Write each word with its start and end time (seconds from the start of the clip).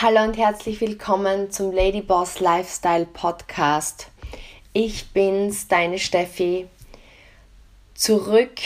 Hallo 0.00 0.22
und 0.22 0.36
herzlich 0.36 0.80
willkommen 0.80 1.50
zum 1.50 1.72
Ladyboss 1.72 2.38
Lifestyle 2.38 3.04
Podcast. 3.04 4.06
Ich 4.72 5.10
bin's, 5.10 5.66
deine 5.66 5.98
Steffi, 5.98 6.68
zurück 7.94 8.60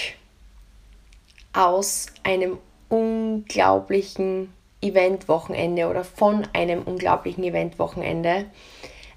aus 1.55 2.09
einem 2.23 2.59
unglaublichen 2.91 4.53
Eventwochenende 4.83 5.89
oder 5.89 6.05
von 6.05 6.47
einem 6.53 6.83
unglaublichen 6.83 7.45
Eventwochenende. 7.45 8.45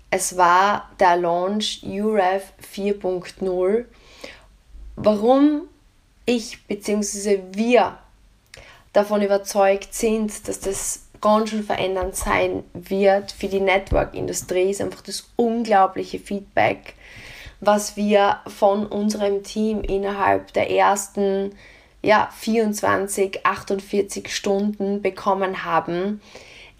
Es 0.09 0.37
war 0.37 0.89
der 1.01 1.17
Launch 1.17 1.81
UREF 1.83 2.53
4.0. 2.73 3.83
Warum 4.95 5.63
ich 6.25 6.65
bzw. 6.65 7.41
wir 7.51 7.97
davon 8.93 9.21
überzeugt 9.21 9.93
sind, 9.93 10.47
dass 10.47 10.61
das 10.61 11.04
ganz 11.21 11.49
schön 11.49 11.63
verändernd 11.63 12.15
sein 12.15 12.63
wird 12.73 13.31
für 13.31 13.47
die 13.47 13.59
Network-Industrie, 13.59 14.71
ist 14.71 14.81
einfach 14.81 15.01
das 15.01 15.29
unglaubliche 15.35 16.19
Feedback, 16.19 16.95
was 17.59 17.95
wir 17.95 18.39
von 18.47 18.85
unserem 18.85 19.43
Team 19.43 19.81
innerhalb 19.81 20.53
der 20.53 20.69
ersten 20.69 21.53
ja, 22.01 22.29
24, 22.37 23.45
48 23.45 24.33
Stunden 24.33 25.01
bekommen 25.01 25.65
haben. 25.65 26.21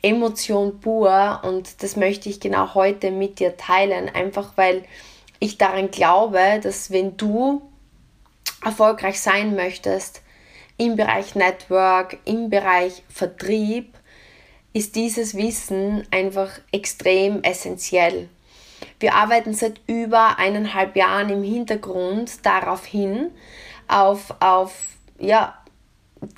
Emotion 0.01 0.79
pur 0.79 1.41
und 1.43 1.81
das 1.81 1.95
möchte 1.95 2.29
ich 2.29 2.39
genau 2.39 2.75
heute 2.75 3.09
mit 3.09 3.39
dir 3.39 3.57
teilen, 3.57 4.07
einfach 4.07 4.53
weil 4.55 4.83
ich 5.39 5.57
daran 5.57 5.89
glaube, 5.89 6.59
dass 6.61 6.91
wenn 6.91 7.17
du 7.17 7.63
erfolgreich 8.63 9.19
sein 9.19 9.55
möchtest 9.55 10.21
im 10.77 10.95
Bereich 10.95 11.33
Network, 11.35 12.17
im 12.25 12.49
Bereich 12.49 13.03
Vertrieb, 13.09 13.95
ist 14.75 14.97
dieses 14.97 15.37
Wissen 15.37 16.05
einfach 16.11 16.51
extrem 16.73 17.41
essentiell. 17.43 18.27
Wir 18.99 19.15
arbeiten 19.15 19.53
seit 19.53 19.79
über 19.87 20.37
eineinhalb 20.37 20.97
Jahren 20.97 21.29
im 21.29 21.43
Hintergrund 21.43 22.45
darauf 22.45 22.85
hin, 22.85 23.31
auf, 23.87 24.35
auf 24.41 24.73
ja, 25.17 25.57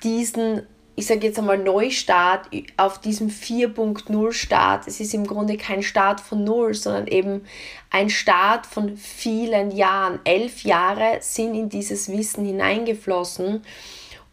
diesen, 0.04 0.62
ich 0.96 1.08
sage 1.08 1.26
jetzt 1.26 1.40
einmal 1.40 1.58
Neustart, 1.58 2.48
auf 2.78 3.02
diesem 3.02 3.30
4.0 3.30 4.32
Start. 4.34 4.88
Es 4.88 5.00
ist 5.00 5.16
im 5.16 5.26
Grunde 5.26 5.58
kein 5.58 5.82
Start 5.82 6.22
von 6.22 6.44
Null, 6.44 6.76
sondern 6.76 7.08
eben 7.08 7.44
ein 7.90 8.12
Start 8.12 8.68
von 8.68 8.98
vielen 8.98 9.72
Jahren. 9.72 10.20
Elf 10.26 10.62
Jahre 10.62 11.18
sind 11.22 11.56
in 11.56 11.70
dieses 11.70 12.08
Wissen 12.12 12.46
hineingeflossen 12.46 13.64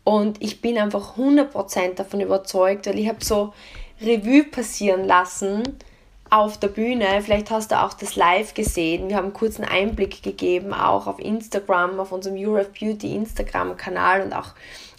und 0.04 0.42
ich 0.42 0.60
bin 0.60 0.76
einfach 0.76 1.16
100% 1.16 1.94
davon 1.94 2.20
überzeugt, 2.20 2.86
weil 2.86 2.98
ich 2.98 3.08
habe 3.08 3.24
so 3.24 3.54
Revue 4.00 4.44
passieren 4.44 5.04
lassen 5.04 5.62
auf 6.30 6.58
der 6.58 6.68
Bühne. 6.68 7.20
Vielleicht 7.22 7.50
hast 7.50 7.70
du 7.70 7.78
auch 7.80 7.92
das 7.94 8.16
live 8.16 8.54
gesehen. 8.54 9.08
Wir 9.08 9.16
haben 9.16 9.26
einen 9.26 9.34
kurzen 9.34 9.64
Einblick 9.64 10.22
gegeben, 10.22 10.74
auch 10.74 11.06
auf 11.06 11.18
Instagram, 11.18 12.00
auf 12.00 12.12
unserem 12.12 12.36
Europe 12.36 12.72
Beauty 12.78 13.14
Instagram-Kanal 13.14 14.22
und 14.22 14.32
auch 14.32 14.54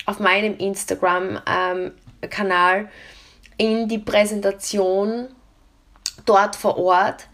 auf 0.06 0.20
meinem 0.20 0.56
Instagram-Kanal 0.58 2.90
in 3.58 3.88
die 3.88 4.00
Präsentation 4.00 5.28
dort 6.26 6.56
vor 6.56 6.78
Ort. 6.78 7.28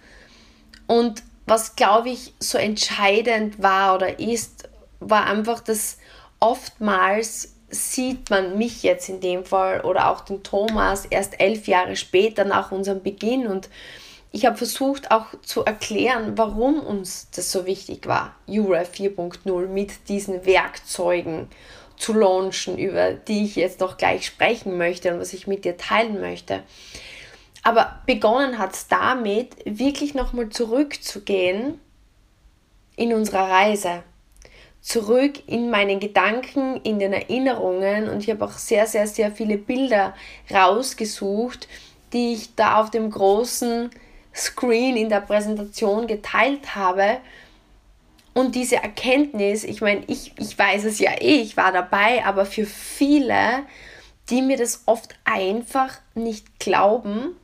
Und 0.88 1.23
was, 1.46 1.75
glaube 1.75 2.09
ich, 2.09 2.34
so 2.40 2.58
entscheidend 2.58 3.62
war 3.62 3.96
oder 3.96 4.20
ist, 4.20 4.70
war 5.00 5.25
einfach, 5.25 5.62
dass 5.62 5.98
oftmals 6.40 7.56
sieht 7.72 8.30
man 8.30 8.58
mich 8.58 8.83
jetzt 8.83 9.09
in 9.09 9.19
dem 9.22 9.45
Fall 9.45 9.81
oder 9.81 10.09
auch 10.09 10.22
den 10.22 10.44
Thomas 10.44 11.05
erst 11.05 11.39
elf 11.39 11.67
Jahre 11.67 11.95
später 11.95 12.45
nach 12.45 12.72
unserem 12.72 13.02
Beginn 13.02 13.47
und 13.47 13.69
ich 14.33 14.45
habe 14.45 14.55
versucht 14.55 15.11
auch 15.11 15.25
zu 15.41 15.66
erklären, 15.66 16.38
warum 16.38 16.80
uns 16.80 17.30
das 17.36 17.52
so 17.52 17.66
wichtig 17.66 18.08
war, 18.08 18.36
Jura 18.47 18.81
4.0 18.81 19.68
mit 19.68 20.07
diesen 20.07 20.46
Werkzeugen 20.46 21.50
zu 21.97 22.13
launchen, 22.13 22.78
über 22.78 23.12
die 23.13 23.44
ich 23.44 23.56
jetzt 23.56 23.81
noch 23.81 23.97
gleich 23.97 24.25
sprechen 24.25 24.78
möchte 24.78 25.13
und 25.13 25.19
was 25.19 25.34
ich 25.34 25.47
mit 25.47 25.66
dir 25.66 25.78
teilen 25.78 26.22
möchte. 26.22 26.63
Aber 27.63 28.01
begonnen 28.06 28.57
hat 28.57 28.73
es 28.73 28.88
damit, 28.88 29.56
wirklich 29.66 30.13
nochmal 30.13 30.50
zurückzugehen 30.50 31.79
in 32.96 33.13
unserer 33.13 33.50
Reise 33.50 34.03
zurück 34.81 35.47
in 35.47 35.69
meinen 35.69 36.00
Gedanken, 36.00 36.81
in 36.84 37.00
den 37.00 37.14
Erinnerungen 37.14 38.09
und 38.09 38.24
ich 38.24 38.30
habe 38.30 38.44
auch 38.44 38.52
sehr, 38.52 38.88
sehr, 38.88 39.08
sehr 39.08 39.31
viele 39.31 39.58
Bilder 39.58 40.16
rausgesucht, 40.52 41.68
die 42.14 42.34
ich 42.34 42.56
da 42.56 42.81
auf 42.81 42.90
dem 42.90 43.09
großen 43.09 43.91
Screen 44.36 44.97
in 44.97 45.09
der 45.09 45.22
Präsentation 45.22 46.08
geteilt 46.08 46.75
habe. 46.75 47.20
Und 48.34 48.56
diese 48.56 48.78
Erkenntnis, 48.78 49.64
ich 49.64 49.81
meine, 49.81 50.03
ich, 50.08 50.34
ich 50.38 50.58
weiß 50.58 50.86
es 50.86 51.00
ja 51.00 51.12
eh, 51.20 51.41
ich 51.41 51.58
war 51.58 51.72
dabei, 51.72 52.25
aber 52.25 52.46
für 52.46 52.66
viele, 52.66 53.64
die 54.30 54.41
mir 54.41 54.58
das 54.58 54.84
oft 54.86 55.16
einfach 55.25 56.00
nicht 56.16 56.59
glauben, 56.59 57.36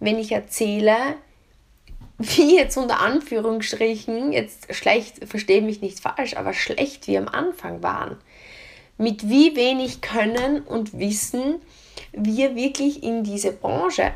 wenn 0.00 0.18
ich 0.18 0.32
erzähle, 0.32 0.96
wie 2.22 2.56
jetzt 2.56 2.76
unter 2.76 3.00
Anführungsstrichen, 3.00 4.32
jetzt 4.32 4.74
schlecht, 4.74 5.26
verstehe 5.28 5.62
mich 5.62 5.80
nicht 5.80 6.00
falsch, 6.00 6.36
aber 6.36 6.52
schlecht 6.52 7.06
wie 7.06 7.18
am 7.18 7.28
Anfang 7.28 7.82
waren. 7.82 8.16
Mit 8.98 9.28
wie 9.28 9.56
wenig 9.56 10.00
Können 10.00 10.62
und 10.62 10.98
Wissen 10.98 11.60
wir 12.12 12.54
wirklich 12.54 13.02
in 13.02 13.24
diese 13.24 13.52
Branche 13.52 14.12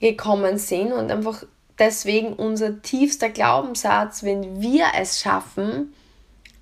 gekommen 0.00 0.58
sind 0.58 0.92
und 0.92 1.10
einfach 1.10 1.44
deswegen 1.78 2.32
unser 2.32 2.82
tiefster 2.82 3.28
Glaubenssatz, 3.28 4.22
wenn 4.22 4.60
wir 4.60 4.86
es 4.98 5.20
schaffen, 5.20 5.94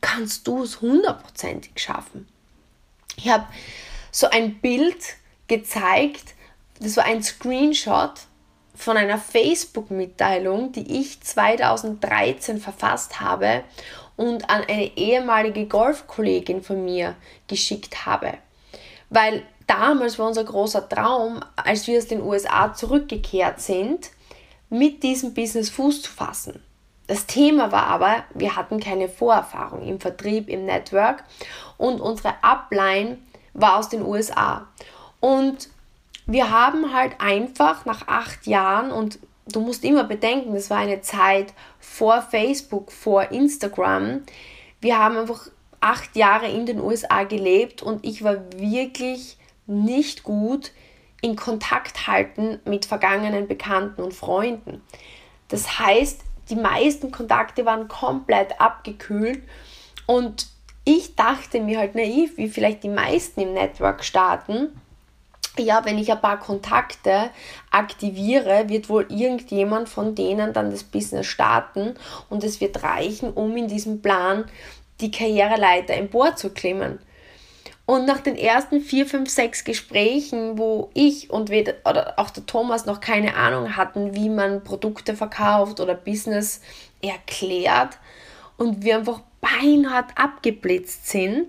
kannst 0.00 0.46
du 0.46 0.62
es 0.62 0.80
hundertprozentig 0.80 1.72
schaffen. 1.76 2.28
Ich 3.16 3.28
habe 3.28 3.46
so 4.10 4.28
ein 4.28 4.60
Bild 4.60 5.16
gezeigt, 5.48 6.34
das 6.80 6.96
war 6.96 7.04
ein 7.04 7.22
Screenshot 7.22 8.12
von 8.74 8.96
einer 8.96 9.18
Facebook-Mitteilung, 9.18 10.72
die 10.72 11.00
ich 11.00 11.20
2013 11.20 12.58
verfasst 12.58 13.20
habe 13.20 13.62
und 14.16 14.48
an 14.50 14.62
eine 14.68 14.96
ehemalige 14.96 15.66
Golfkollegin 15.66 16.62
von 16.62 16.84
mir 16.84 17.14
geschickt 17.46 18.06
habe. 18.06 18.34
Weil 19.10 19.42
damals 19.66 20.18
war 20.18 20.28
unser 20.28 20.44
großer 20.44 20.88
Traum, 20.88 21.40
als 21.56 21.86
wir 21.86 21.98
aus 21.98 22.06
den 22.06 22.22
USA 22.22 22.72
zurückgekehrt 22.74 23.60
sind, 23.60 24.10
mit 24.70 25.02
diesem 25.02 25.34
Business 25.34 25.70
Fuß 25.70 26.02
zu 26.02 26.10
fassen. 26.10 26.62
Das 27.06 27.26
Thema 27.26 27.70
war 27.70 27.86
aber, 27.86 28.24
wir 28.34 28.56
hatten 28.56 28.80
keine 28.80 29.08
Vorerfahrung 29.08 29.86
im 29.86 30.00
Vertrieb, 30.00 30.48
im 30.48 30.64
Network 30.64 31.22
und 31.76 32.00
unsere 32.00 32.34
Upline 32.42 33.18
war 33.52 33.76
aus 33.76 33.90
den 33.90 34.02
USA. 34.02 34.66
Und 35.20 35.68
wir 36.26 36.50
haben 36.50 36.94
halt 36.94 37.20
einfach 37.20 37.84
nach 37.84 38.08
acht 38.08 38.46
Jahren 38.46 38.90
und 38.90 39.18
du 39.46 39.60
musst 39.60 39.84
immer 39.84 40.04
bedenken, 40.04 40.54
das 40.54 40.70
war 40.70 40.78
eine 40.78 41.00
Zeit 41.02 41.52
vor 41.78 42.22
Facebook, 42.22 42.92
vor 42.92 43.30
Instagram. 43.30 44.22
Wir 44.80 44.98
haben 44.98 45.16
einfach 45.16 45.48
acht 45.80 46.16
Jahre 46.16 46.48
in 46.48 46.64
den 46.64 46.80
USA 46.80 47.24
gelebt 47.24 47.82
und 47.82 48.04
ich 48.04 48.24
war 48.24 48.36
wirklich 48.56 49.36
nicht 49.66 50.22
gut 50.22 50.72
in 51.20 51.36
Kontakt 51.36 52.06
halten 52.06 52.58
mit 52.64 52.86
vergangenen 52.86 53.48
Bekannten 53.48 54.02
und 54.02 54.14
Freunden. 54.14 54.82
Das 55.48 55.78
heißt, 55.78 56.20
die 56.50 56.56
meisten 56.56 57.10
Kontakte 57.10 57.64
waren 57.64 57.88
komplett 57.88 58.60
abgekühlt 58.60 59.42
und 60.06 60.46
ich 60.84 61.16
dachte 61.16 61.60
mir 61.60 61.78
halt 61.78 61.94
naiv, 61.94 62.36
wie 62.36 62.48
vielleicht 62.48 62.82
die 62.82 62.90
meisten 62.90 63.40
im 63.40 63.54
Network 63.54 64.04
starten, 64.04 64.78
ja, 65.58 65.84
wenn 65.84 65.98
ich 65.98 66.10
ein 66.10 66.20
paar 66.20 66.40
Kontakte 66.40 67.30
aktiviere, 67.70 68.68
wird 68.68 68.88
wohl 68.88 69.06
irgendjemand 69.08 69.88
von 69.88 70.14
denen 70.14 70.52
dann 70.52 70.70
das 70.70 70.84
Business 70.84 71.26
starten 71.26 71.94
und 72.28 72.44
es 72.44 72.60
wird 72.60 72.82
reichen, 72.82 73.32
um 73.32 73.56
in 73.56 73.68
diesem 73.68 74.02
Plan 74.02 74.44
die 75.00 75.10
Karriereleiter 75.10 75.94
emporzuklimmen. 75.94 76.98
Und 77.86 78.06
nach 78.06 78.20
den 78.20 78.36
ersten 78.36 78.80
vier, 78.80 79.06
fünf, 79.06 79.28
sechs 79.28 79.64
Gesprächen, 79.64 80.56
wo 80.56 80.90
ich 80.94 81.30
und 81.30 81.50
weder, 81.50 81.74
oder 81.84 82.14
auch 82.18 82.30
der 82.30 82.46
Thomas 82.46 82.86
noch 82.86 83.00
keine 83.00 83.36
Ahnung 83.36 83.76
hatten, 83.76 84.14
wie 84.14 84.30
man 84.30 84.64
Produkte 84.64 85.14
verkauft 85.14 85.80
oder 85.80 85.94
Business 85.94 86.62
erklärt 87.02 87.98
und 88.56 88.82
wir 88.82 88.96
einfach 88.96 89.20
beinhart 89.42 90.16
abgeblitzt 90.16 91.08
sind, 91.08 91.48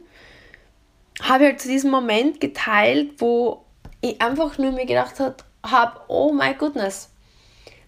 habe 1.22 1.46
ich 1.46 1.50
halt 1.52 1.62
zu 1.62 1.70
diesem 1.70 1.92
Moment 1.92 2.42
geteilt, 2.42 3.14
wo 3.20 3.65
ich 4.12 4.22
einfach 4.22 4.58
nur 4.58 4.72
mir 4.72 4.86
gedacht 4.86 5.16
habe, 5.64 6.00
oh 6.08 6.32
my 6.32 6.54
goodness, 6.54 7.10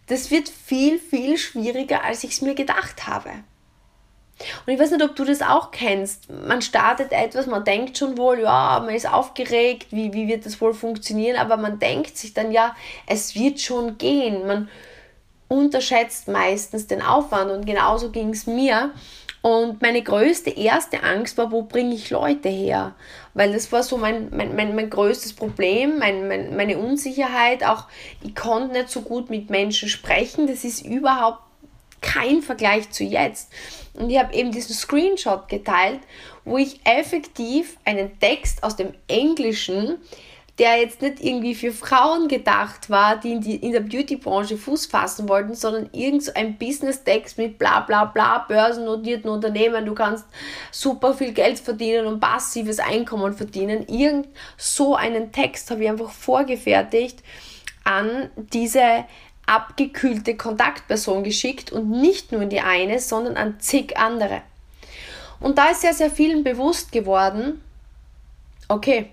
das 0.08 0.32
wird 0.32 0.50
viel, 0.50 1.00
viel 1.00 1.38
schwieriger, 1.38 2.04
als 2.04 2.24
ich 2.24 2.32
es 2.32 2.42
mir 2.42 2.56
gedacht 2.56 3.08
habe. 3.08 3.32
Und 4.66 4.74
ich 4.74 4.80
weiß 4.80 4.92
nicht, 4.92 5.04
ob 5.04 5.16
du 5.16 5.26
das 5.26 5.42
auch 5.42 5.72
kennst. 5.72 6.30
Man 6.30 6.62
startet 6.62 7.12
etwas, 7.12 7.48
man 7.48 7.64
denkt 7.64 7.98
schon 7.98 8.18
wohl, 8.18 8.40
ja, 8.40 8.80
man 8.86 8.94
ist 8.94 9.12
aufgeregt, 9.12 9.88
wie, 9.92 10.14
wie 10.14 10.28
wird 10.28 10.46
das 10.46 10.62
wohl 10.62 10.74
funktionieren, 10.74 11.38
aber 11.38 11.58
man 11.58 11.80
denkt 11.80 12.18
sich 12.18 12.34
dann, 12.34 12.52
ja, 12.52 12.76
es 13.08 13.36
wird 13.36 13.60
schon 13.60 13.98
gehen. 13.98 14.46
Man 14.46 14.70
unterschätzt 15.48 16.28
meistens 16.28 16.88
den 16.88 17.02
Aufwand 17.02 17.52
und 17.52 17.66
genauso 17.66 18.12
ging 18.12 18.30
es 18.30 18.46
mir. 18.46 18.92
Und 19.42 19.82
meine 19.82 20.02
größte 20.02 20.50
erste 20.50 21.04
Angst 21.04 21.38
war, 21.38 21.52
wo 21.52 21.62
bringe 21.62 21.96
ich 21.96 22.10
Leute 22.10 22.50
her? 22.50 22.96
Weil 23.34 23.54
das 23.54 23.72
war 23.72 23.84
so 23.84 23.98
mein, 23.98 24.30
mein, 24.36 24.56
mein, 24.56 24.76
mein 24.76 24.90
größtes 24.90 25.34
Problem, 25.34 26.00
mein, 26.00 26.28
mein, 26.28 26.56
meine 26.56 26.78
Unsicherheit. 26.78 27.64
Auch 27.64 27.86
ich 28.24 28.36
konnte 28.36 28.74
nicht 28.74 28.90
so 28.90 29.02
gut 29.02 29.30
mit 29.30 29.50
Menschen 29.50 29.90
sprechen. 29.90 30.48
Das 30.48 30.64
ist 30.64 30.86
überhaupt 30.86 31.40
kein 32.02 32.42
Vergleich 32.42 32.90
zu 32.92 33.04
jetzt. 33.04 33.52
Und 33.94 34.10
ich 34.10 34.20
habe 34.20 34.34
eben 34.34 34.52
diesen 34.52 34.76
Screenshot 34.76 35.48
geteilt, 35.48 36.00
wo 36.46 36.58
ich 36.58 36.80
effektiv 36.86 37.78
einen 37.86 38.20
Text 38.20 38.64
aus 38.64 38.76
dem 38.76 38.94
Englischen 39.08 39.98
der 40.60 40.80
jetzt 40.80 41.04
nicht 41.04 41.24
irgendwie 41.24 41.54
für 41.54 41.72
Frauen 41.72 42.28
gedacht 42.28 42.90
war, 42.90 43.18
die 43.18 43.34
in, 43.34 43.42
die, 43.42 43.58
in 43.58 43.74
der 43.74 43.82
Beauty-Branche 43.82 44.58
Fuß 44.58 44.88
fassen 44.88 45.30
wollten, 45.30 45.54
sondern 45.54 45.90
irgend 45.92 46.24
so 46.24 46.34
ein 46.34 46.58
Business-Text 46.58 47.38
mit 47.38 47.60
bla 47.60 47.82
bla 47.82 48.06
bla, 48.06 48.40
börsennotierten 48.40 49.30
Unternehmen, 49.30 49.86
du 49.86 49.94
kannst 49.94 50.26
super 50.72 51.14
viel 51.14 51.32
Geld 51.34 51.60
verdienen 51.60 52.08
und 52.08 52.20
passives 52.20 52.80
Einkommen 52.80 53.34
verdienen. 53.34 53.88
Irgend 53.88 54.28
so 54.58 54.96
einen 54.96 55.32
Text 55.32 55.70
habe 55.70 55.84
ich 55.84 55.90
einfach 55.90 56.12
vorgefertigt 56.12 57.20
an 57.84 58.30
diese 58.36 59.06
abgekühlte 59.46 60.36
Kontaktperson 60.36 61.24
geschickt 61.24 61.72
und 61.72 61.90
nicht 61.90 62.32
nur 62.32 62.42
in 62.42 62.50
die 62.50 62.62
eine, 62.62 63.00
sondern 63.00 63.38
an 63.38 63.60
zig 63.60 63.96
andere. 63.98 64.42
Und 65.40 65.58
da 65.60 65.70
ist 65.70 65.82
sehr, 65.82 65.94
sehr 65.94 66.10
vielen 66.10 66.44
bewusst 66.44 66.92
geworden, 66.92 67.62
okay, 68.68 69.12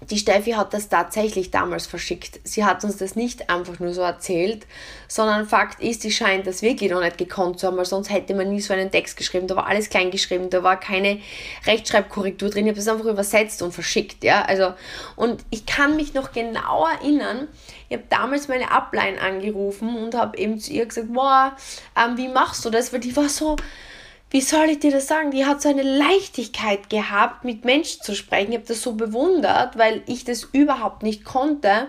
die 0.00 0.18
Steffi 0.18 0.52
hat 0.52 0.72
das 0.74 0.88
tatsächlich 0.88 1.50
damals 1.50 1.86
verschickt. 1.86 2.38
Sie 2.44 2.64
hat 2.64 2.84
uns 2.84 2.98
das 2.98 3.16
nicht 3.16 3.50
einfach 3.50 3.80
nur 3.80 3.92
so 3.92 4.02
erzählt, 4.02 4.64
sondern 5.08 5.48
Fakt 5.48 5.82
ist, 5.82 6.02
sie 6.02 6.12
scheint 6.12 6.46
das 6.46 6.62
wirklich 6.62 6.90
noch 6.92 7.00
nicht 7.00 7.18
gekonnt 7.18 7.58
zu 7.58 7.66
haben, 7.66 7.76
weil 7.76 7.84
sonst 7.84 8.10
hätte 8.10 8.34
man 8.34 8.48
nie 8.48 8.60
so 8.60 8.72
einen 8.72 8.92
Text 8.92 9.16
geschrieben. 9.16 9.48
Da 9.48 9.56
war 9.56 9.66
alles 9.66 9.90
klein 9.90 10.12
geschrieben, 10.12 10.50
da 10.50 10.62
war 10.62 10.78
keine 10.78 11.20
Rechtschreibkorrektur 11.66 12.48
drin. 12.48 12.66
Ich 12.66 12.70
habe 12.70 12.78
das 12.78 12.88
einfach 12.88 13.06
übersetzt 13.06 13.60
und 13.60 13.72
verschickt, 13.72 14.22
ja. 14.22 14.42
Also, 14.42 14.72
und 15.16 15.44
ich 15.50 15.66
kann 15.66 15.96
mich 15.96 16.14
noch 16.14 16.30
genau 16.30 16.86
erinnern, 16.86 17.48
ich 17.88 17.96
habe 17.96 18.06
damals 18.08 18.48
meine 18.48 18.70
Upline 18.70 19.20
angerufen 19.20 19.96
und 19.96 20.14
habe 20.14 20.38
eben 20.38 20.60
zu 20.60 20.72
ihr 20.72 20.86
gesagt, 20.86 21.08
wow, 21.10 21.52
ähm, 21.96 22.16
wie 22.16 22.28
machst 22.28 22.64
du 22.64 22.70
das? 22.70 22.92
Weil 22.92 23.00
die 23.00 23.16
war 23.16 23.28
so, 23.28 23.56
wie 24.30 24.42
soll 24.42 24.68
ich 24.68 24.80
dir 24.80 24.90
das 24.90 25.06
sagen? 25.06 25.30
Die 25.30 25.46
hat 25.46 25.62
so 25.62 25.70
eine 25.70 25.82
Leichtigkeit 25.82 26.90
gehabt, 26.90 27.44
mit 27.44 27.64
Menschen 27.64 28.02
zu 28.02 28.14
sprechen. 28.14 28.52
Ich 28.52 28.58
habe 28.58 28.68
das 28.68 28.82
so 28.82 28.92
bewundert, 28.92 29.78
weil 29.78 30.02
ich 30.06 30.24
das 30.24 30.44
überhaupt 30.52 31.02
nicht 31.02 31.24
konnte. 31.24 31.86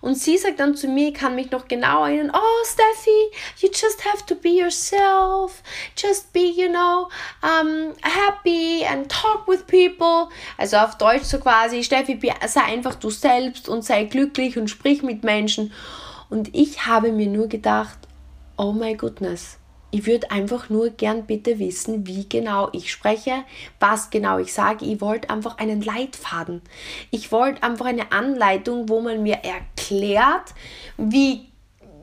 Und 0.00 0.14
sie 0.16 0.38
sagt 0.38 0.60
dann 0.60 0.76
zu 0.76 0.86
mir, 0.86 1.12
kann 1.12 1.34
mich 1.34 1.50
noch 1.50 1.66
genau 1.66 2.04
erinnern, 2.04 2.32
oh 2.32 2.64
Steffi, 2.64 3.32
you 3.58 3.68
just 3.68 4.04
have 4.04 4.24
to 4.24 4.36
be 4.36 4.50
yourself. 4.50 5.64
Just 5.96 6.32
be, 6.32 6.52
you 6.56 6.68
know, 6.68 7.08
um, 7.42 7.92
happy 8.02 8.84
and 8.86 9.10
talk 9.10 9.48
with 9.48 9.66
people. 9.66 10.28
Also 10.56 10.76
auf 10.76 10.96
Deutsch 10.96 11.24
so 11.24 11.38
quasi, 11.38 11.82
Steffi, 11.82 12.20
sei 12.46 12.62
einfach 12.62 12.94
du 12.94 13.10
selbst 13.10 13.68
und 13.68 13.84
sei 13.84 14.04
glücklich 14.04 14.56
und 14.56 14.68
sprich 14.68 15.02
mit 15.02 15.24
Menschen. 15.24 15.72
Und 16.28 16.54
ich 16.54 16.86
habe 16.86 17.10
mir 17.10 17.26
nur 17.26 17.48
gedacht, 17.48 17.98
oh 18.56 18.70
my 18.70 18.94
goodness 18.94 19.59
ich 19.90 20.06
würde 20.06 20.30
einfach 20.30 20.68
nur 20.68 20.90
gern 20.90 21.26
bitte 21.26 21.58
wissen, 21.58 22.06
wie 22.06 22.28
genau 22.28 22.68
ich 22.72 22.92
spreche, 22.92 23.44
was 23.78 24.10
genau 24.10 24.38
ich 24.38 24.52
sage. 24.52 24.84
Ich 24.84 25.00
wollte 25.00 25.30
einfach 25.30 25.58
einen 25.58 25.82
Leitfaden. 25.82 26.62
Ich 27.10 27.32
wollte 27.32 27.62
einfach 27.62 27.86
eine 27.86 28.12
Anleitung, 28.12 28.88
wo 28.88 29.00
man 29.00 29.22
mir 29.22 29.38
erklärt, 29.42 30.54
wie 30.96 31.50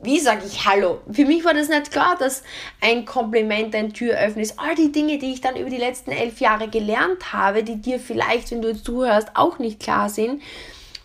wie 0.00 0.20
sage 0.20 0.42
ich 0.46 0.64
Hallo? 0.64 1.00
Für 1.10 1.24
mich 1.24 1.44
war 1.44 1.54
das 1.54 1.68
nicht 1.68 1.90
klar, 1.90 2.16
dass 2.16 2.44
ein 2.80 3.04
Kompliment 3.04 3.74
ein 3.74 3.92
Türöffner 3.92 4.42
ist. 4.42 4.58
All 4.58 4.76
die 4.76 4.92
Dinge, 4.92 5.18
die 5.18 5.32
ich 5.32 5.40
dann 5.40 5.56
über 5.56 5.70
die 5.70 5.76
letzten 5.76 6.12
elf 6.12 6.40
Jahre 6.40 6.68
gelernt 6.68 7.32
habe, 7.32 7.64
die 7.64 7.80
dir 7.80 7.98
vielleicht, 7.98 8.52
wenn 8.52 8.62
du 8.62 8.68
jetzt 8.68 8.84
zuhörst, 8.84 9.30
auch 9.34 9.58
nicht 9.58 9.80
klar 9.80 10.08
sind, 10.08 10.40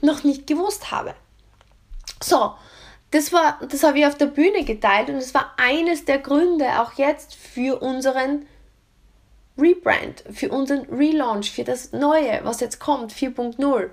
noch 0.01 0.24
nicht 0.24 0.45
gewusst 0.45 0.91
habe. 0.91 1.15
So, 2.21 2.53
das 3.13 3.31
war, 3.31 3.60
das 3.69 3.83
habe 3.83 4.00
ich 4.00 4.07
auf 4.07 4.18
der 4.18 4.25
Bühne 4.25 4.63
geteilt 4.65 5.10
und 5.10 5.18
das 5.18 5.36
war 5.36 5.54
eines 5.57 6.04
der 6.04 6.18
Gründe 6.18 6.81
auch 6.81 6.94
jetzt 6.94 7.36
für 7.36 7.80
unseren 7.80 8.48
Rebrand, 9.56 10.24
für 10.31 10.50
unseren 10.50 10.86
Relaunch, 10.86 11.51
für 11.51 11.63
das 11.63 11.92
Neue, 11.92 12.39
was 12.44 12.60
jetzt 12.60 12.80
kommt, 12.80 13.13
4.0. 13.13 13.89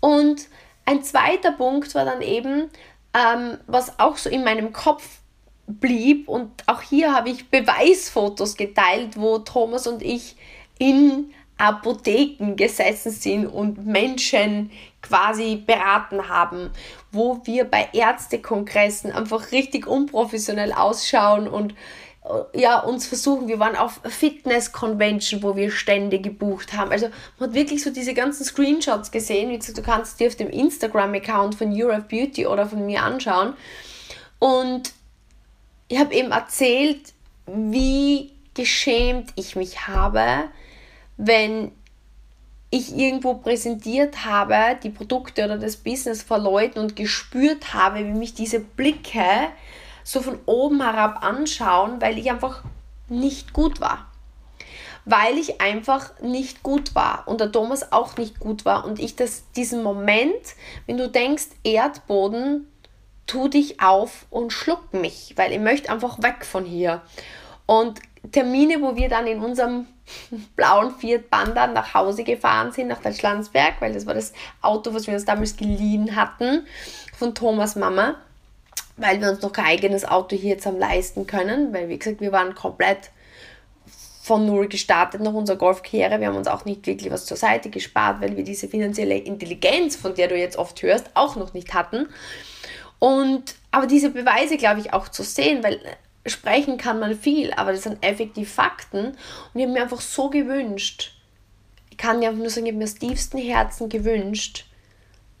Und 0.00 0.48
ein 0.86 1.02
zweiter 1.02 1.52
Punkt 1.52 1.94
war 1.94 2.06
dann 2.06 2.22
eben, 2.22 2.70
ähm, 3.12 3.58
was 3.66 3.98
auch 4.00 4.16
so 4.16 4.30
in 4.30 4.42
meinem 4.42 4.72
Kopf 4.72 5.06
blieb 5.66 6.26
und 6.26 6.50
auch 6.66 6.80
hier 6.80 7.12
habe 7.14 7.28
ich 7.28 7.50
Beweisfotos 7.50 8.56
geteilt, 8.56 9.20
wo 9.20 9.36
Thomas 9.38 9.86
und 9.86 10.00
ich 10.00 10.36
in 10.78 11.30
Apotheken 11.58 12.54
gesessen 12.56 13.10
sind 13.10 13.46
und 13.48 13.84
Menschen 13.84 14.70
quasi 15.06 15.56
beraten 15.56 16.28
haben, 16.28 16.70
wo 17.12 17.40
wir 17.44 17.64
bei 17.64 17.88
Ärztekongressen 17.92 19.12
einfach 19.12 19.52
richtig 19.52 19.86
unprofessionell 19.86 20.72
ausschauen 20.72 21.48
und 21.48 21.74
äh, 22.24 22.60
ja, 22.60 22.78
uns 22.80 23.06
versuchen, 23.06 23.48
wir 23.48 23.58
waren 23.58 23.76
auf 23.76 24.00
Fitness-Convention, 24.04 25.42
wo 25.42 25.56
wir 25.56 25.70
Stände 25.70 26.18
gebucht 26.18 26.72
haben. 26.72 26.90
Also 26.90 27.08
man 27.38 27.50
hat 27.50 27.54
wirklich 27.54 27.82
so 27.82 27.90
diese 27.90 28.14
ganzen 28.14 28.44
Screenshots 28.44 29.10
gesehen. 29.10 29.50
Wie 29.50 29.58
gesagt, 29.58 29.78
du 29.78 29.82
kannst 29.82 30.20
dir 30.20 30.28
auf 30.28 30.36
dem 30.36 30.50
Instagram-Account 30.50 31.54
von 31.54 31.72
Europe 31.72 32.06
Beauty 32.08 32.46
oder 32.46 32.66
von 32.66 32.84
mir 32.84 33.02
anschauen. 33.02 33.54
Und 34.38 34.92
ich 35.88 35.98
habe 35.98 36.14
eben 36.14 36.32
erzählt, 36.32 37.12
wie 37.46 38.32
geschämt 38.54 39.30
ich 39.36 39.54
mich 39.54 39.86
habe, 39.86 40.50
wenn 41.16 41.70
ich 42.76 42.96
irgendwo 42.96 43.34
präsentiert 43.34 44.24
habe, 44.24 44.78
die 44.82 44.90
Produkte 44.90 45.44
oder 45.44 45.58
das 45.58 45.76
Business 45.76 46.22
vor 46.22 46.38
Leuten 46.38 46.78
und 46.78 46.96
gespürt 46.96 47.74
habe, 47.74 47.98
wie 47.98 48.18
mich 48.18 48.34
diese 48.34 48.60
Blicke 48.60 49.48
so 50.04 50.20
von 50.20 50.38
oben 50.46 50.82
herab 50.82 51.24
anschauen, 51.24 52.00
weil 52.00 52.18
ich 52.18 52.30
einfach 52.30 52.62
nicht 53.08 53.52
gut 53.52 53.80
war. 53.80 54.06
Weil 55.04 55.38
ich 55.38 55.60
einfach 55.60 56.20
nicht 56.20 56.62
gut 56.62 56.94
war 56.94 57.24
und 57.26 57.40
der 57.40 57.52
Thomas 57.52 57.92
auch 57.92 58.16
nicht 58.16 58.40
gut 58.40 58.64
war 58.64 58.84
und 58.84 58.98
ich 58.98 59.16
das, 59.16 59.44
diesen 59.52 59.82
Moment, 59.82 60.54
wenn 60.86 60.96
du 60.96 61.08
denkst, 61.08 61.46
Erdboden, 61.64 62.66
tu 63.26 63.48
dich 63.48 63.80
auf 63.80 64.26
und 64.30 64.52
schluck 64.52 64.92
mich, 64.92 65.32
weil 65.36 65.52
ich 65.52 65.60
möchte 65.60 65.90
einfach 65.90 66.22
weg 66.22 66.44
von 66.44 66.64
hier. 66.64 67.02
Und 67.66 68.00
Termine, 68.32 68.80
wo 68.80 68.96
wir 68.96 69.08
dann 69.08 69.26
in 69.26 69.40
unserem 69.40 69.86
blauen 70.54 70.94
Fiat 70.94 71.30
Panda 71.30 71.66
nach 71.66 71.94
Hause 71.94 72.24
gefahren 72.24 72.72
sind, 72.72 72.88
nach 72.88 73.00
Deutschlandsberg, 73.00 73.74
weil 73.80 73.92
das 73.92 74.06
war 74.06 74.14
das 74.14 74.32
Auto, 74.62 74.94
was 74.94 75.06
wir 75.06 75.14
uns 75.14 75.24
damals 75.24 75.56
geliehen 75.56 76.16
hatten 76.16 76.66
von 77.16 77.34
Thomas 77.34 77.76
Mama, 77.76 78.16
weil 78.96 79.20
wir 79.20 79.30
uns 79.30 79.42
noch 79.42 79.52
kein 79.52 79.66
eigenes 79.66 80.04
Auto 80.04 80.36
hier 80.36 80.50
jetzt 80.50 80.66
haben 80.66 80.78
leisten 80.78 81.26
können, 81.26 81.72
weil 81.72 81.88
wie 81.88 81.98
gesagt, 81.98 82.20
wir 82.20 82.32
waren 82.32 82.54
komplett 82.54 83.10
von 84.22 84.44
null 84.44 84.66
gestartet 84.66 85.20
nach 85.20 85.32
unserer 85.32 85.56
Golfkarriere. 85.56 86.18
Wir 86.18 86.26
haben 86.26 86.36
uns 86.36 86.48
auch 86.48 86.64
nicht 86.64 86.84
wirklich 86.86 87.12
was 87.12 87.26
zur 87.26 87.36
Seite 87.36 87.70
gespart, 87.70 88.20
weil 88.20 88.36
wir 88.36 88.42
diese 88.42 88.66
finanzielle 88.66 89.16
Intelligenz, 89.16 89.94
von 89.94 90.16
der 90.16 90.26
du 90.26 90.36
jetzt 90.36 90.56
oft 90.56 90.82
hörst, 90.82 91.10
auch 91.14 91.36
noch 91.36 91.54
nicht 91.54 91.74
hatten. 91.74 92.08
Und 92.98 93.54
aber 93.70 93.86
diese 93.86 94.10
Beweise, 94.10 94.56
glaube 94.56 94.80
ich, 94.80 94.92
auch 94.92 95.08
zu 95.08 95.22
sehen, 95.22 95.62
weil 95.62 95.78
sprechen 96.26 96.78
kann 96.78 96.98
man 96.98 97.18
viel, 97.18 97.52
aber 97.52 97.72
das 97.72 97.82
sind 97.82 98.04
effektiv 98.04 98.52
Fakten. 98.52 99.06
Und 99.06 99.16
ich 99.54 99.62
habe 99.62 99.72
mir 99.72 99.82
einfach 99.82 100.00
so 100.00 100.30
gewünscht, 100.30 101.12
ich 101.90 101.96
kann 101.96 102.20
dir 102.20 102.28
einfach 102.28 102.40
nur 102.40 102.50
sagen, 102.50 102.66
ich 102.66 102.72
habe 102.72 102.78
mir 102.78 102.84
aus 102.84 102.94
tiefstem 102.94 103.40
Herzen 103.40 103.88
gewünscht, 103.88 104.66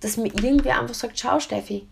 dass 0.00 0.16
mir 0.16 0.28
irgendwer 0.28 0.80
einfach 0.80 0.94
sagt, 0.94 1.18
schau 1.18 1.40
Steffi, 1.40 1.86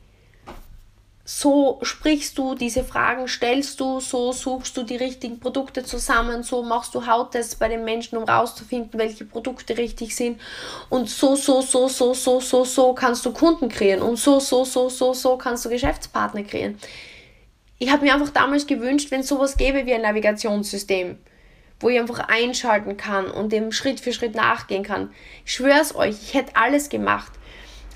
so 1.27 1.79
sprichst 1.83 2.37
du 2.37 2.55
diese 2.55 2.85
Fragen, 2.85 3.29
stellst 3.29 3.81
du, 3.81 3.99
so 4.01 4.33
suchst 4.33 4.77
du 4.77 4.83
die 4.83 4.97
richtigen 4.97 5.41
Produkte 5.41 5.83
zusammen, 5.83 6.43
so 6.43 6.63
machst 6.63 6.95
du 6.95 7.07
Hauttests 7.07 7.57
bei 7.57 7.69
den 7.69 7.85
Menschen, 7.85 8.19
um 8.19 8.25
rauszufinden, 8.25 9.01
welche 9.01 9.25
Produkte 9.25 9.79
richtig 9.79 10.15
sind. 10.15 10.39
Und 10.91 11.09
so, 11.09 11.35
so, 11.35 11.63
so, 11.63 11.89
so, 11.89 12.13
so, 12.13 12.41
so, 12.41 12.65
so 12.65 12.93
kannst 12.93 13.25
du 13.25 13.33
Kunden 13.33 13.71
kreieren. 13.71 14.03
Und 14.03 14.17
so, 14.19 14.39
so, 14.39 14.65
so, 14.65 14.91
so, 14.91 15.15
so 15.15 15.39
kannst 15.39 15.65
du 15.65 15.71
Geschäftspartner 15.71 16.43
kreieren 16.43 16.79
ich 17.79 17.91
habe 17.91 18.05
mir 18.05 18.15
einfach 18.15 18.31
damals 18.31 18.67
gewünscht, 18.67 19.11
wenn 19.11 19.21
es 19.21 19.29
sowas 19.29 19.57
gäbe 19.57 19.87
wie 19.87 19.95
ein 19.95 20.03
Navigationssystem, 20.03 21.19
wo 21.81 21.89
ich 21.89 21.99
einfach 21.99 22.21
einschalten 22.29 22.97
kann 22.97 23.31
und 23.31 23.53
dem 23.53 23.73
Schritt 23.73 24.01
für 24.01 24.13
Schritt 24.13 24.35
nachgehen 24.35 24.83
kann. 24.83 25.13
Ich 25.45 25.53
schwöre 25.53 25.81
es 25.81 25.95
euch, 25.95 26.17
ich 26.23 26.35
hätte 26.35 26.57
alles 26.57 26.89
gemacht. 26.89 27.33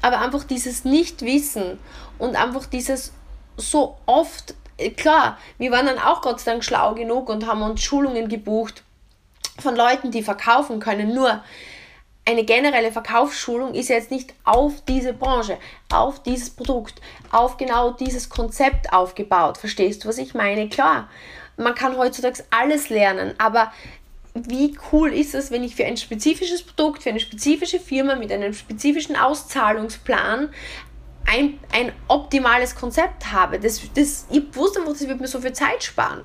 Aber 0.03 0.21
einfach 0.21 0.45
dieses 0.45 0.85
Nichtwissen 0.85 1.79
und 2.19 2.37
einfach 2.37 2.67
dieses 2.67 3.13
so 3.57 3.99
oft, 4.07 4.55
klar, 4.97 5.39
wir 5.59 5.71
waren 5.73 5.87
dann 5.87 5.99
auch 5.99 6.23
Gott 6.23 6.41
sei 6.41 6.53
Dank 6.53 6.65
schlau 6.65 6.95
genug 6.95 7.29
und 7.29 7.47
haben 7.47 7.63
uns 7.63 7.83
Schulungen 7.83 8.29
gebucht 8.29 8.85
von 9.59 9.75
Leuten, 9.75 10.11
die 10.11 10.23
verkaufen 10.23 10.79
können. 10.79 11.15
Nur 11.15 11.43
eine 12.29 12.45
generelle 12.45 12.93
Verkaufsschulung 12.93 13.73
ist 13.73 13.89
jetzt 13.89 14.11
nicht 14.11 14.35
auf 14.45 14.83
diese 14.87 15.15
Branche, 15.15 15.57
auf 15.91 16.23
dieses 16.23 16.51
Produkt, 16.51 17.01
auf 17.31 17.57
genau 17.57 17.93
dieses 17.93 18.29
Konzept 18.29 18.93
aufgebaut. 18.93 19.57
Verstehst 19.57 20.05
du, 20.05 20.09
was 20.09 20.19
ich 20.19 20.35
meine? 20.35 20.69
Klar, 20.69 21.09
man 21.57 21.75
kann 21.75 21.97
heutzutage 21.97 22.45
alles 22.51 22.91
lernen, 22.91 23.33
aber 23.39 23.73
wie 24.35 24.77
cool 24.93 25.11
ist 25.11 25.35
es, 25.35 25.51
wenn 25.51 25.65
ich 25.65 25.75
für 25.75 25.87
ein 25.87 25.97
spezifisches 25.97 26.63
Produkt, 26.63 27.03
für 27.03 27.09
eine 27.09 27.19
spezifische 27.19 27.81
Firma 27.81 28.15
mit 28.15 28.31
einem 28.31 28.53
spezifischen 28.53 29.17
Auszahlungsplan 29.17 30.51
ein, 31.25 31.59
ein 31.73 31.93
optimales 32.09 32.75
Konzept 32.75 33.33
habe. 33.33 33.59
Das, 33.59 33.81
das, 33.95 34.27
ich 34.31 34.43
wusste 34.55 34.81
einfach, 34.81 34.93
das 34.93 35.09
wird 35.09 35.19
mir 35.19 35.29
so 35.29 35.41
viel 35.41 35.55
Zeit 35.55 35.83
sparen. 35.83 36.25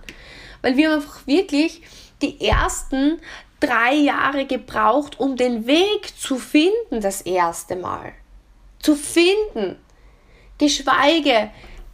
Weil 0.62 0.76
wir 0.76 0.94
einfach 0.94 1.26
wirklich 1.26 1.82
die 2.22 2.46
ersten 2.46 3.22
drei 3.64 3.94
Jahre 3.94 4.46
gebraucht, 4.46 5.20
um 5.20 5.36
den 5.36 5.66
Weg 5.66 6.18
zu 6.20 6.38
finden, 6.38 7.02
das 7.02 7.22
erste 7.22 7.76
Mal. 7.76 8.14
Zu 8.80 8.96
finden. 8.96 9.78
Geschweige 10.58 11.50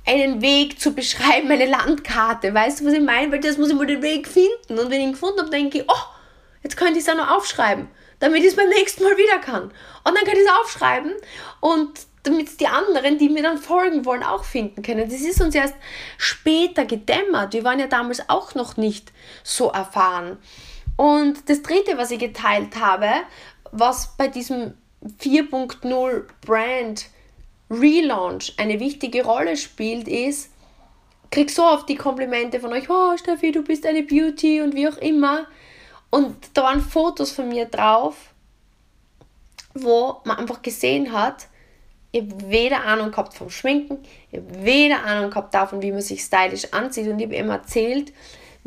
einen 0.05 0.41
Weg 0.41 0.79
zu 0.79 0.93
beschreiben, 0.93 1.51
eine 1.51 1.67
Landkarte. 1.67 2.53
Weißt 2.53 2.81
du, 2.81 2.85
was 2.85 2.93
ich 2.93 3.01
meine? 3.01 3.31
Weil 3.31 3.39
das 3.39 3.57
muss 3.57 3.69
ich 3.69 3.75
mal 3.75 3.85
den 3.85 4.01
Weg 4.01 4.27
finden. 4.27 4.79
Und 4.79 4.89
wenn 4.89 4.99
ich 4.99 5.07
ihn 5.07 5.11
gefunden 5.11 5.39
habe, 5.39 5.51
denke 5.51 5.79
ich, 5.79 5.85
oh, 5.87 6.05
jetzt 6.63 6.77
könnte 6.77 6.97
ich 6.97 7.05
es 7.05 7.09
auch 7.09 7.15
noch 7.15 7.29
aufschreiben, 7.29 7.87
damit 8.19 8.41
ich 8.41 8.49
es 8.49 8.55
beim 8.55 8.69
nächsten 8.69 9.03
Mal 9.03 9.17
wieder 9.17 9.39
kann. 9.39 9.63
Und 9.63 9.73
dann 10.05 10.23
könnte 10.23 10.39
ich 10.39 10.47
es 10.47 10.59
aufschreiben 10.61 11.13
und 11.59 11.91
damit 12.23 12.59
die 12.59 12.67
anderen, 12.67 13.17
die 13.17 13.29
mir 13.29 13.43
dann 13.43 13.57
folgen 13.57 14.05
wollen, 14.05 14.23
auch 14.23 14.43
finden 14.43 14.81
können. 14.81 15.09
Das 15.09 15.21
ist 15.21 15.41
uns 15.41 15.55
erst 15.55 15.75
später 16.17 16.85
gedämmert. 16.85 17.53
Wir 17.53 17.63
waren 17.63 17.79
ja 17.79 17.87
damals 17.87 18.27
auch 18.29 18.55
noch 18.55 18.77
nicht 18.77 19.13
so 19.43 19.69
erfahren. 19.69 20.37
Und 20.99 21.49
das 21.49 21.61
dritte, 21.61 21.97
was 21.97 22.11
ich 22.11 22.19
geteilt 22.19 22.77
habe, 22.77 23.09
was 23.71 24.17
bei 24.17 24.27
diesem 24.27 24.73
4.0 25.21 26.25
Brand 26.45 27.05
Relaunch 27.69 28.53
eine 28.57 28.81
wichtige 28.81 29.23
Rolle 29.23 29.55
spielt, 29.55 30.09
ist, 30.09 30.51
krieg 31.31 31.51
so 31.51 31.63
oft 31.63 31.87
die 31.87 31.95
Komplimente 31.95 32.59
von 32.59 32.73
euch, 32.73 32.89
oh 32.89 33.15
Steffi, 33.15 33.53
du 33.53 33.63
bist 33.63 33.85
eine 33.85 34.03
Beauty 34.03 34.59
und 34.59 34.75
wie 34.75 34.89
auch 34.89 34.97
immer. 34.97 35.47
Und 36.09 36.35
da 36.53 36.63
waren 36.63 36.81
Fotos 36.81 37.31
von 37.31 37.47
mir 37.47 37.67
drauf, 37.67 38.33
wo 39.73 40.17
man 40.25 40.35
einfach 40.35 40.61
gesehen 40.61 41.13
hat, 41.13 41.47
ich 42.11 42.23
habe 42.23 42.49
weder 42.49 42.83
Ahnung 42.83 43.11
gehabt 43.11 43.35
vom 43.35 43.49
Schminken, 43.49 43.99
ich 44.31 44.39
habe 44.39 44.65
weder 44.65 45.05
Ahnung 45.05 45.29
gehabt 45.29 45.53
davon, 45.53 45.81
wie 45.81 45.93
man 45.93 46.01
sich 46.01 46.21
stylisch 46.21 46.73
anzieht 46.73 47.07
und 47.07 47.19
ich 47.19 47.25
habe 47.27 47.35
immer 47.35 47.53
erzählt, 47.53 48.11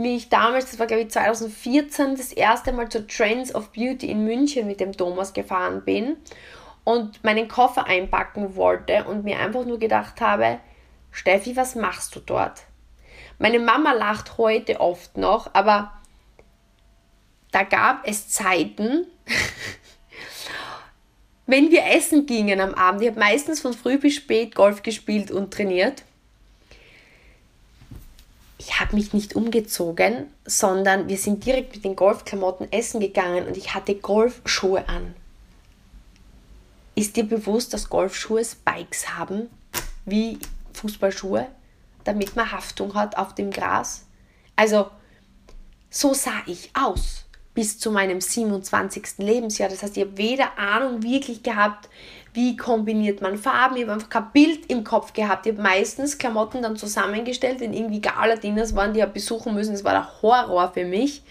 wie 0.02 0.16
ich 0.16 0.28
damals, 0.28 0.70
das 0.70 0.78
war 0.78 0.86
glaube 0.86 1.02
ich 1.02 1.10
2014, 1.10 2.16
das 2.16 2.32
erste 2.32 2.72
Mal 2.72 2.88
zur 2.88 3.06
Trends 3.06 3.54
of 3.54 3.72
Beauty 3.72 4.10
in 4.10 4.24
München 4.24 4.66
mit 4.66 4.80
dem 4.80 4.92
Thomas 4.92 5.32
gefahren 5.32 5.84
bin 5.84 6.16
und 6.84 7.22
meinen 7.24 7.48
Koffer 7.48 7.86
einpacken 7.86 8.56
wollte 8.56 9.04
und 9.04 9.24
mir 9.24 9.38
einfach 9.38 9.64
nur 9.64 9.78
gedacht 9.78 10.20
habe, 10.20 10.60
Steffi, 11.10 11.56
was 11.56 11.74
machst 11.74 12.16
du 12.16 12.20
dort? 12.20 12.62
Meine 13.38 13.58
Mama 13.58 13.92
lacht 13.92 14.38
heute 14.38 14.80
oft 14.80 15.16
noch, 15.16 15.54
aber 15.54 15.92
da 17.50 17.64
gab 17.64 18.06
es 18.06 18.28
Zeiten, 18.28 19.06
wenn 21.46 21.70
wir 21.70 21.84
essen 21.86 22.26
gingen 22.26 22.60
am 22.60 22.74
Abend. 22.74 23.02
Ich 23.02 23.08
habe 23.08 23.20
meistens 23.20 23.60
von 23.60 23.74
früh 23.74 23.98
bis 23.98 24.14
spät 24.14 24.54
Golf 24.54 24.82
gespielt 24.82 25.30
und 25.30 25.52
trainiert 25.52 26.04
ich 28.64 28.78
habe 28.78 28.94
mich 28.94 29.12
nicht 29.12 29.34
umgezogen, 29.34 30.28
sondern 30.44 31.08
wir 31.08 31.18
sind 31.18 31.44
direkt 31.44 31.74
mit 31.74 31.84
den 31.84 31.96
Golfklamotten 31.96 32.70
essen 32.70 33.00
gegangen 33.00 33.48
und 33.48 33.56
ich 33.56 33.74
hatte 33.74 33.96
Golfschuhe 33.96 34.88
an. 34.88 35.16
Ist 36.94 37.16
dir 37.16 37.24
bewusst, 37.24 37.74
dass 37.74 37.88
Golfschuhe 37.88 38.44
Spikes 38.44 39.18
haben, 39.18 39.48
wie 40.04 40.38
Fußballschuhe, 40.74 41.48
damit 42.04 42.36
man 42.36 42.52
Haftung 42.52 42.94
hat 42.94 43.18
auf 43.18 43.34
dem 43.34 43.50
Gras? 43.50 44.04
Also, 44.54 44.90
so 45.90 46.14
sah 46.14 46.42
ich 46.46 46.70
aus 46.74 47.24
bis 47.54 47.80
zu 47.80 47.90
meinem 47.90 48.20
27. 48.20 49.18
Lebensjahr. 49.18 49.70
Das 49.70 49.82
heißt, 49.82 49.96
ich 49.96 50.04
habe 50.04 50.16
weder 50.16 50.56
Ahnung 50.56 51.02
wirklich 51.02 51.42
gehabt, 51.42 51.88
wie 52.34 52.56
kombiniert 52.56 53.20
man 53.20 53.36
Farben. 53.36 53.76
Ich 53.76 53.82
habe 53.82 53.92
einfach 53.92 54.08
kein 54.08 54.30
Bild 54.32 54.70
im 54.70 54.84
Kopf 54.84 55.12
gehabt. 55.12 55.46
Ich 55.46 55.52
habe 55.52 55.62
meistens 55.62 56.16
Klamotten 56.16 56.62
dann 56.62 56.76
zusammengestellt, 56.76 57.60
wenn 57.60 57.74
irgendwie 57.74 58.00
Gala-Dinners 58.00 58.74
waren, 58.74 58.94
die 58.94 59.00
ich 59.00 59.06
besuchen 59.06 59.54
müssen. 59.54 59.72
Das 59.72 59.84
war 59.84 59.92
der 59.92 60.22
Horror 60.22 60.72
für 60.72 60.84
mich. 60.84 61.22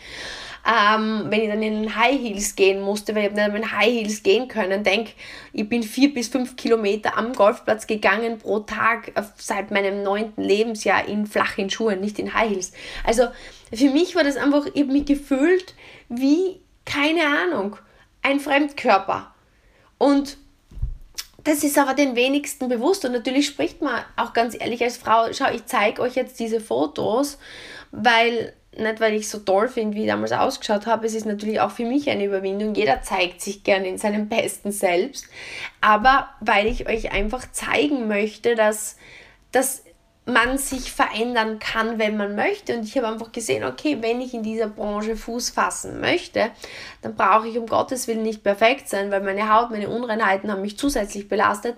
Ähm, 0.63 1.25
wenn 1.29 1.41
ich 1.41 1.49
dann 1.49 1.63
in 1.63 1.81
den 1.81 1.95
High 1.95 2.21
Heels 2.21 2.55
gehen 2.55 2.81
musste, 2.81 3.15
weil 3.15 3.25
ich 3.25 3.31
nicht 3.31 3.51
mit 3.51 3.71
High 3.71 3.91
Heels 3.91 4.21
gehen 4.21 4.47
können. 4.47 4.83
Denk, 4.83 5.13
ich 5.53 5.67
bin 5.67 5.81
vier 5.81 6.13
bis 6.13 6.27
fünf 6.27 6.55
Kilometer 6.55 7.17
am 7.17 7.33
Golfplatz 7.33 7.87
gegangen 7.87 8.37
pro 8.37 8.59
Tag 8.59 9.11
seit 9.37 9.71
meinem 9.71 10.03
neunten 10.03 10.43
Lebensjahr 10.43 11.07
in 11.07 11.25
flachen 11.25 11.71
Schuhen, 11.71 11.99
nicht 11.99 12.19
in 12.19 12.35
High 12.35 12.51
Heels. 12.51 12.73
Also 13.03 13.29
für 13.73 13.89
mich 13.89 14.15
war 14.15 14.23
das 14.23 14.37
einfach, 14.37 14.67
ich 14.71 14.83
habe 14.83 14.93
mich 14.93 15.05
gefühlt 15.05 15.73
wie, 16.09 16.61
keine 16.85 17.21
Ahnung, 17.25 17.77
ein 18.21 18.39
Fremdkörper. 18.39 19.33
Und 19.97 20.37
das 21.43 21.63
ist 21.63 21.77
aber 21.77 21.93
den 21.93 22.15
wenigsten 22.15 22.69
bewusst 22.69 23.05
und 23.05 23.13
natürlich 23.13 23.47
spricht 23.47 23.81
man 23.81 24.03
auch 24.15 24.33
ganz 24.33 24.55
ehrlich 24.59 24.83
als 24.83 24.97
Frau, 24.97 25.31
schau, 25.33 25.51
ich 25.51 25.65
zeige 25.65 26.01
euch 26.01 26.15
jetzt 26.15 26.39
diese 26.39 26.59
Fotos, 26.59 27.37
weil 27.91 28.53
nicht 28.77 29.01
weil 29.01 29.13
ich 29.15 29.27
so 29.27 29.39
toll 29.39 29.67
finde, 29.67 29.97
wie 29.97 30.03
ich 30.03 30.07
damals 30.07 30.31
ausgeschaut 30.31 30.85
habe, 30.85 31.05
es 31.05 31.13
ist 31.13 31.25
natürlich 31.25 31.59
auch 31.59 31.71
für 31.71 31.85
mich 31.85 32.09
eine 32.09 32.23
Überwindung. 32.23 32.73
Jeder 32.73 33.01
zeigt 33.01 33.41
sich 33.41 33.63
gerne 33.63 33.87
in 33.87 33.97
seinem 33.97 34.29
besten 34.29 34.71
Selbst, 34.71 35.25
aber 35.81 36.29
weil 36.39 36.67
ich 36.67 36.87
euch 36.87 37.11
einfach 37.11 37.51
zeigen 37.51 38.07
möchte, 38.07 38.55
dass, 38.55 38.95
dass 39.51 39.83
man 40.31 40.57
sich 40.57 40.91
verändern 40.91 41.59
kann, 41.59 41.99
wenn 41.99 42.17
man 42.17 42.35
möchte. 42.35 42.75
Und 42.75 42.83
ich 42.83 42.97
habe 42.97 43.07
einfach 43.07 43.31
gesehen, 43.31 43.63
okay, 43.63 43.97
wenn 44.01 44.21
ich 44.21 44.33
in 44.33 44.43
dieser 44.43 44.67
Branche 44.67 45.15
Fuß 45.15 45.51
fassen 45.51 45.99
möchte, 45.99 46.51
dann 47.01 47.15
brauche 47.15 47.47
ich 47.47 47.57
um 47.57 47.67
Gottes 47.67 48.07
Willen 48.07 48.23
nicht 48.23 48.43
perfekt 48.43 48.89
sein, 48.89 49.11
weil 49.11 49.21
meine 49.21 49.53
Haut, 49.53 49.71
meine 49.71 49.89
Unreinheiten 49.89 50.51
haben 50.51 50.61
mich 50.61 50.77
zusätzlich 50.77 51.27
belastet. 51.27 51.75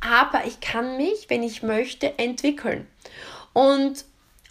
Aber 0.00 0.44
ich 0.46 0.60
kann 0.60 0.96
mich, 0.96 1.26
wenn 1.28 1.42
ich 1.42 1.62
möchte, 1.62 2.18
entwickeln. 2.18 2.86
Und 3.52 4.04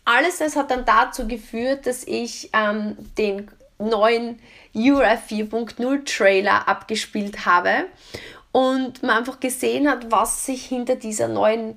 alles 0.05 0.37
das 0.37 0.55
hat 0.55 0.71
dann 0.71 0.85
dazu 0.85 1.27
geführt, 1.27 1.87
dass 1.87 2.03
ich 2.03 2.49
ähm, 2.53 2.95
den 3.17 3.49
neuen 3.77 4.39
Ura 4.73 5.13
4.0 5.13 6.05
Trailer 6.05 6.67
abgespielt 6.67 7.45
habe 7.45 7.85
und 8.51 9.03
man 9.03 9.17
einfach 9.17 9.39
gesehen 9.39 9.89
hat, 9.89 10.11
was 10.11 10.45
sich 10.45 10.65
hinter 10.65 10.95
dieser 10.95 11.27
neuen 11.27 11.75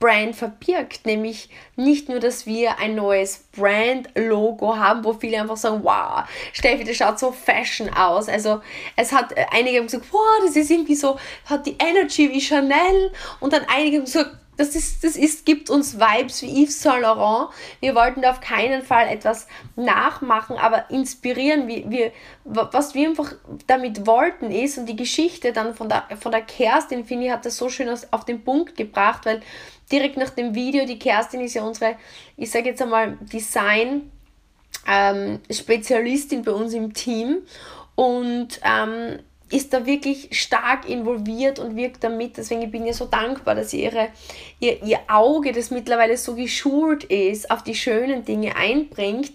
Brand 0.00 0.34
verbirgt. 0.34 1.06
Nämlich 1.06 1.50
nicht 1.76 2.08
nur, 2.08 2.18
dass 2.18 2.46
wir 2.46 2.78
ein 2.78 2.96
neues 2.96 3.44
Brand-Logo 3.52 4.76
haben, 4.76 5.04
wo 5.04 5.12
viele 5.12 5.40
einfach 5.40 5.58
sagen, 5.58 5.84
wow, 5.84 6.24
Steffi, 6.52 6.82
das 6.82 6.96
schaut 6.96 7.18
so 7.18 7.30
fashion 7.30 7.88
aus. 7.90 8.28
Also 8.28 8.60
es 8.96 9.12
hat, 9.12 9.30
äh, 9.36 9.44
einige 9.52 9.78
haben 9.78 9.86
gesagt, 9.86 10.06
wow, 10.10 10.40
das 10.44 10.56
ist 10.56 10.70
irgendwie 10.70 10.96
so, 10.96 11.18
hat 11.44 11.66
die 11.66 11.76
Energy 11.78 12.30
wie 12.30 12.40
Chanel. 12.40 13.12
Und 13.38 13.52
dann 13.52 13.62
einige 13.68 13.98
haben 13.98 14.06
gesagt, 14.06 14.36
das, 14.60 14.74
ist, 14.74 15.02
das 15.04 15.16
ist, 15.16 15.46
gibt 15.46 15.70
uns 15.70 15.98
Vibes 15.98 16.42
wie 16.42 16.64
Yves 16.64 16.82
Saint 16.82 17.00
Laurent. 17.00 17.48
Wir 17.80 17.94
wollten 17.94 18.20
da 18.20 18.30
auf 18.30 18.40
keinen 18.40 18.82
Fall 18.82 19.08
etwas 19.08 19.48
nachmachen, 19.74 20.56
aber 20.58 20.90
inspirieren. 20.90 21.66
Wir, 21.66 21.90
wir, 21.90 22.12
was 22.44 22.94
wir 22.94 23.08
einfach 23.08 23.32
damit 23.66 24.06
wollten 24.06 24.50
ist, 24.50 24.76
und 24.76 24.86
die 24.86 24.96
Geschichte 24.96 25.52
dann 25.52 25.74
von 25.74 25.88
der, 25.88 26.04
von 26.20 26.30
der 26.30 26.42
Kerstin, 26.42 27.06
finde 27.06 27.26
ich, 27.26 27.32
hat 27.32 27.46
das 27.46 27.56
so 27.56 27.70
schön 27.70 27.88
auf 28.10 28.24
den 28.26 28.44
Punkt 28.44 28.76
gebracht, 28.76 29.24
weil 29.24 29.40
direkt 29.90 30.16
nach 30.16 30.30
dem 30.30 30.54
Video, 30.54 30.86
die 30.86 30.98
Kerstin 30.98 31.40
ist 31.40 31.54
ja 31.54 31.62
unsere, 31.62 31.96
ich 32.36 32.50
sage 32.50 32.70
jetzt 32.70 32.82
einmal, 32.82 33.18
Design- 33.32 34.10
ähm, 34.86 35.40
Spezialistin 35.50 36.42
bei 36.42 36.52
uns 36.52 36.72
im 36.72 36.94
Team 36.94 37.38
und 37.96 38.60
ähm, 38.62 39.18
ist 39.50 39.72
da 39.72 39.84
wirklich 39.84 40.28
stark 40.30 40.88
involviert 40.88 41.58
und 41.58 41.74
wirkt 41.76 42.04
damit. 42.04 42.36
Deswegen 42.36 42.70
bin 42.70 42.86
ich 42.86 42.96
so 42.96 43.06
dankbar, 43.06 43.56
dass 43.56 43.72
ihre, 43.72 44.08
ihr, 44.60 44.82
ihr 44.82 45.00
Auge, 45.08 45.52
das 45.52 45.70
mittlerweile 45.70 46.16
so 46.16 46.34
geschult 46.34 47.04
ist, 47.04 47.50
auf 47.50 47.62
die 47.62 47.74
schönen 47.74 48.24
Dinge 48.24 48.54
einbringt. 48.56 49.32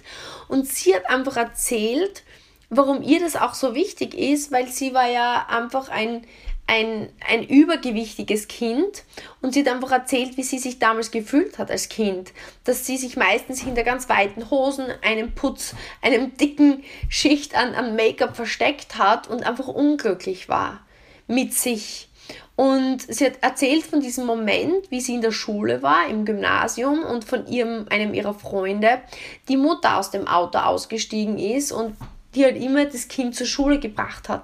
Und 0.48 0.68
sie 0.68 0.96
hat 0.96 1.10
einfach 1.10 1.36
erzählt, 1.36 2.24
warum 2.70 3.02
ihr 3.04 3.20
das 3.20 3.36
auch 3.36 3.54
so 3.54 3.76
wichtig 3.76 4.14
ist, 4.14 4.52
weil 4.52 4.68
sie 4.68 4.94
war 4.94 5.10
ja 5.10 5.48
einfach 5.50 5.90
ein, 5.90 6.26
ein, 6.67 7.10
ein 7.27 7.43
übergewichtiges 7.48 8.48
Kind 8.48 9.03
und 9.41 9.53
sie 9.53 9.62
hat 9.62 9.67
einfach 9.67 9.91
erzählt, 9.91 10.38
wie 10.38 10.43
sie 10.43 10.57
sich 10.57 10.79
damals 10.79 11.12
gefühlt 11.12 11.60
hat 11.60 11.69
als 11.69 11.89
Kind. 11.89 12.34
Dass 12.63 12.86
sie 12.86 12.98
sich 12.98 13.17
meistens 13.17 13.62
hinter 13.62 13.84
ganz 13.84 14.10
weiten 14.10 14.50
Hosen, 14.50 14.86
einem 15.03 15.34
Putz, 15.34 15.75
einem 16.01 16.36
dicken 16.38 16.84
Schicht 17.07 17.55
an, 17.55 17.75
an 17.75 17.95
Make-up 17.95 18.36
versteckt 18.36 18.98
hat 18.98 19.27
und 19.27 19.45
einfach 19.45 19.67
unglücklich 19.67 20.50
war 20.50 20.86
mit 21.27 21.53
sich. 21.53 22.10
Und 22.55 23.01
sie 23.01 23.25
hat 23.25 23.41
erzählt 23.41 23.84
von 23.84 24.00
diesem 24.00 24.25
Moment, 24.25 24.89
wie 24.89 25.01
sie 25.01 25.15
in 25.15 25.22
der 25.22 25.31
Schule 25.31 25.84
war, 25.84 26.07
im 26.07 26.25
Gymnasium 26.25 27.03
und 27.03 27.25
von 27.25 27.45
ihrem, 27.48 27.86
einem 27.89 28.13
ihrer 28.13 28.34
Freunde, 28.34 29.01
die 29.50 29.57
Mutter 29.57 29.98
aus 29.98 30.10
dem 30.10 30.25
Auto 30.25 30.60
ausgestiegen 30.60 31.38
ist 31.38 31.72
und 31.72 31.98
die 32.34 32.45
halt 32.45 32.57
immer 32.57 32.86
das 32.86 33.07
Kind 33.07 33.36
zur 33.36 33.48
Schule 33.48 33.79
gebracht 33.79 34.29
hat. 34.29 34.43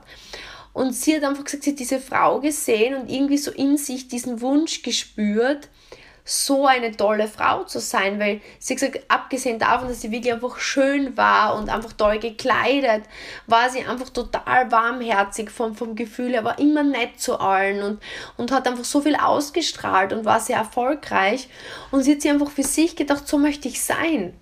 Und 0.74 0.94
sie 0.94 1.16
hat 1.16 1.24
einfach 1.24 1.44
gesagt, 1.44 1.64
sie 1.64 1.72
hat 1.72 1.80
diese 1.80 2.00
Frau 2.00 2.40
gesehen 2.40 2.96
und 2.96 3.10
irgendwie 3.10 3.38
so 3.38 3.52
in 3.52 3.78
sich 3.78 4.08
diesen 4.08 4.42
Wunsch 4.42 4.84
gespürt, 4.84 5.70
so 6.24 6.68
eine 6.68 6.96
tolle 6.96 7.28
Frau 7.28 7.64
zu 7.64 7.80
sein, 7.80 8.20
weil 8.20 8.42
sie 8.60 8.76
gesagt, 8.76 9.00
abgesehen 9.08 9.60
davon, 9.60 9.88
dass 9.88 10.02
sie 10.02 10.12
wirklich 10.12 10.34
einfach 10.34 10.60
schön 10.60 11.18
war 11.18 11.56
und 11.58 11.70
einfach 11.70 11.94
toll 11.94 12.20
gekleidet, 12.20 13.04
war 13.48 13.70
sie 13.70 13.84
einfach 13.84 14.10
total 14.10 14.72
warmherzig 14.72 15.50
vom, 15.50 15.76
vom 15.76 15.96
Gefühl 15.96 16.32
her, 16.32 16.44
war 16.44 16.60
immer 16.60 16.84
nett 16.84 17.20
zu 17.20 17.40
allen 17.40 17.82
und, 17.82 18.02
und 18.38 18.52
hat 18.52 18.68
einfach 18.68 18.86
so 18.86 19.02
viel 19.02 19.16
ausgestrahlt 19.16 20.14
und 20.14 20.26
war 20.26 20.40
sehr 20.40 20.58
erfolgreich. 20.58 21.50
Und 21.90 22.04
sie 22.04 22.14
hat 22.14 22.22
sich 22.22 22.32
einfach 22.32 22.52
für 22.52 22.64
sich 22.64 22.96
gedacht, 22.96 23.28
so 23.28 23.38
möchte 23.38 23.68
ich 23.68 23.82
sein 23.82 24.34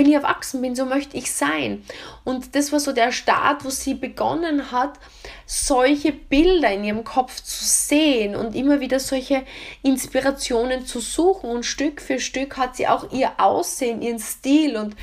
wenn 0.00 0.08
ich 0.08 0.14
erwachsen 0.14 0.62
bin, 0.62 0.74
so 0.74 0.86
möchte 0.86 1.18
ich 1.18 1.30
sein. 1.30 1.84
Und 2.24 2.54
das 2.54 2.72
war 2.72 2.80
so 2.80 2.92
der 2.92 3.12
Start, 3.12 3.66
wo 3.66 3.68
sie 3.68 3.92
begonnen 3.92 4.72
hat, 4.72 4.98
solche 5.44 6.10
Bilder 6.10 6.72
in 6.72 6.84
ihrem 6.84 7.04
Kopf 7.04 7.42
zu 7.42 7.62
sehen 7.66 8.34
und 8.34 8.56
immer 8.56 8.80
wieder 8.80 8.98
solche 8.98 9.44
Inspirationen 9.82 10.86
zu 10.86 11.00
suchen. 11.00 11.50
Und 11.50 11.66
Stück 11.66 12.00
für 12.00 12.18
Stück 12.18 12.56
hat 12.56 12.76
sie 12.76 12.88
auch 12.88 13.12
ihr 13.12 13.32
Aussehen, 13.36 14.00
ihren 14.00 14.18
Stil 14.18 14.78
und 14.78 14.96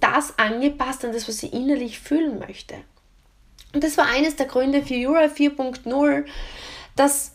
das 0.00 0.38
angepasst 0.38 1.06
an 1.06 1.12
das, 1.12 1.26
was 1.28 1.38
sie 1.38 1.48
innerlich 1.48 1.98
fühlen 1.98 2.38
möchte. 2.38 2.74
Und 3.72 3.84
das 3.84 3.96
war 3.96 4.04
eines 4.04 4.36
der 4.36 4.44
Gründe 4.44 4.82
für 4.82 4.96
Jura 4.96 5.28
4.0, 5.28 6.26
dass, 6.94 7.32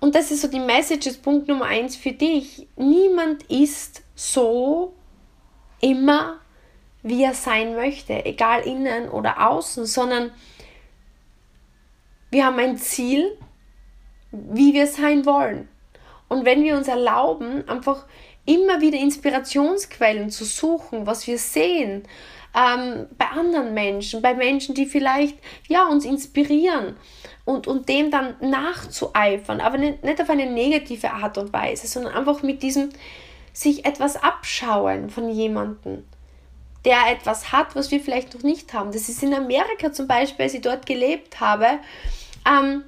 und 0.00 0.14
das 0.14 0.30
ist 0.30 0.40
so 0.40 0.48
die 0.48 0.60
Message, 0.60 1.10
Punkt 1.22 1.48
Nummer 1.48 1.66
eins 1.66 1.94
für 1.94 2.12
dich, 2.12 2.68
niemand 2.76 3.42
ist 3.50 4.00
so 4.14 4.94
immer, 5.82 6.38
wie 7.02 7.22
er 7.22 7.34
sein 7.34 7.74
möchte, 7.74 8.24
egal 8.24 8.62
innen 8.62 9.10
oder 9.10 9.50
außen, 9.50 9.84
sondern 9.84 10.30
wir 12.30 12.46
haben 12.46 12.58
ein 12.58 12.78
Ziel, 12.78 13.36
wie 14.30 14.72
wir 14.72 14.86
sein 14.86 15.26
wollen. 15.26 15.68
Und 16.28 16.46
wenn 16.46 16.64
wir 16.64 16.78
uns 16.78 16.88
erlauben, 16.88 17.68
einfach 17.68 18.06
immer 18.46 18.80
wieder 18.80 18.98
Inspirationsquellen 18.98 20.30
zu 20.30 20.46
suchen, 20.46 21.06
was 21.06 21.26
wir 21.26 21.36
sehen, 21.36 22.04
ähm, 22.54 23.06
bei 23.18 23.26
anderen 23.26 23.74
Menschen, 23.74 24.22
bei 24.22 24.34
Menschen, 24.34 24.74
die 24.74 24.86
vielleicht 24.86 25.38
ja, 25.68 25.86
uns 25.86 26.04
inspirieren 26.04 26.96
und, 27.44 27.66
und 27.66 27.88
dem 27.88 28.10
dann 28.10 28.36
nachzueifern, 28.40 29.60
aber 29.60 29.78
nicht, 29.78 30.04
nicht 30.04 30.20
auf 30.20 30.30
eine 30.30 30.46
negative 30.46 31.10
Art 31.10 31.38
und 31.38 31.52
Weise, 31.52 31.86
sondern 31.86 32.14
einfach 32.14 32.42
mit 32.42 32.62
diesem, 32.62 32.90
sich 33.52 33.84
etwas 33.84 34.16
abschauen 34.16 35.10
von 35.10 35.28
jemandem, 35.30 36.04
der 36.84 37.10
etwas 37.10 37.52
hat, 37.52 37.76
was 37.76 37.90
wir 37.90 38.00
vielleicht 38.00 38.34
noch 38.34 38.42
nicht 38.42 38.72
haben. 38.72 38.92
Das 38.92 39.08
ist 39.08 39.22
in 39.22 39.34
Amerika 39.34 39.92
zum 39.92 40.06
Beispiel, 40.06 40.44
als 40.44 40.54
ich 40.54 40.62
dort 40.62 40.86
gelebt 40.86 41.40
habe, 41.40 41.78
ähm, 42.46 42.84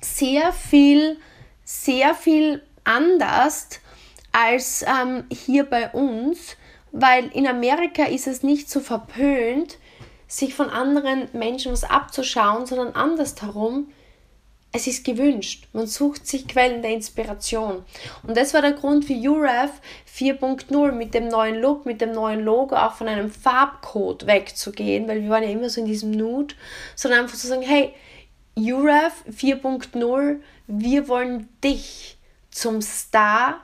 sehr 0.00 0.52
viel, 0.52 1.18
sehr 1.64 2.14
viel 2.14 2.62
anders 2.84 3.68
als 4.32 4.82
ähm, 4.82 5.24
hier 5.30 5.64
bei 5.64 5.90
uns, 5.90 6.56
weil 6.92 7.26
in 7.28 7.46
Amerika 7.46 8.04
ist 8.04 8.26
es 8.26 8.42
nicht 8.42 8.70
so 8.70 8.80
verpönt, 8.80 9.78
sich 10.26 10.54
von 10.54 10.70
anderen 10.70 11.28
Menschen 11.32 11.72
was 11.72 11.84
abzuschauen, 11.84 12.66
sondern 12.66 12.94
andersherum 12.94 13.88
es 14.76 14.88
ist 14.88 15.04
gewünscht. 15.04 15.68
Man 15.72 15.86
sucht 15.86 16.26
sich 16.26 16.48
Quellen 16.48 16.82
der 16.82 16.90
Inspiration. 16.90 17.84
Und 18.24 18.36
das 18.36 18.54
war 18.54 18.60
der 18.60 18.72
Grund 18.72 19.04
für 19.04 19.14
UREF 19.14 19.70
4.0 20.12 20.90
mit 20.90 21.14
dem 21.14 21.28
neuen 21.28 21.60
Look, 21.60 21.86
mit 21.86 22.00
dem 22.00 22.10
neuen 22.10 22.40
Logo, 22.40 22.74
auch 22.74 22.94
von 22.94 23.06
einem 23.06 23.30
Farbcode 23.30 24.26
wegzugehen, 24.26 25.06
weil 25.06 25.22
wir 25.22 25.30
waren 25.30 25.44
ja 25.44 25.50
immer 25.50 25.70
so 25.70 25.80
in 25.80 25.86
diesem 25.86 26.10
Nude, 26.10 26.56
sondern 26.96 27.20
einfach 27.20 27.38
zu 27.38 27.46
sagen, 27.46 27.62
hey, 27.62 27.94
UREF 28.56 29.24
4.0, 29.30 30.40
wir 30.66 31.08
wollen 31.08 31.48
dich 31.62 32.18
zum 32.50 32.82
Star 32.82 33.60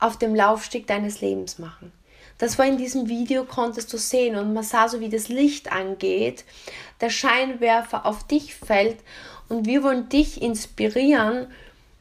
auf 0.00 0.18
dem 0.18 0.34
Laufsteg 0.34 0.86
deines 0.86 1.22
Lebens 1.22 1.58
machen. 1.58 1.92
Das 2.36 2.58
war 2.58 2.66
in 2.66 2.76
diesem 2.76 3.08
Video, 3.08 3.44
konntest 3.44 3.90
du 3.90 3.96
sehen 3.96 4.36
und 4.36 4.52
man 4.52 4.64
sah 4.64 4.88
so, 4.88 5.00
wie 5.00 5.08
das 5.08 5.28
Licht 5.28 5.72
angeht, 5.72 6.44
der 7.00 7.08
Scheinwerfer 7.08 8.04
auf 8.04 8.26
dich 8.26 8.54
fällt 8.54 8.98
und 9.48 9.66
wir 9.66 9.82
wollen 9.82 10.08
dich 10.08 10.42
inspirieren, 10.42 11.46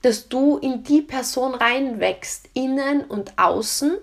dass 0.01 0.27
du 0.27 0.57
in 0.57 0.83
die 0.83 1.01
Person 1.01 1.55
reinwächst, 1.55 2.49
innen 2.53 3.05
und 3.05 3.37
außen, 3.37 3.97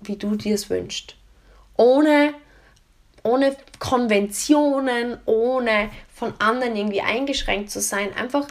wie 0.00 0.16
du 0.16 0.36
dir 0.36 0.54
es 0.54 0.68
wünschst. 0.68 1.16
Ohne, 1.76 2.34
ohne 3.22 3.56
Konventionen, 3.78 5.18
ohne 5.24 5.90
von 6.14 6.34
anderen 6.38 6.76
irgendwie 6.76 7.00
eingeschränkt 7.00 7.70
zu 7.70 7.80
sein, 7.80 8.14
einfach 8.14 8.46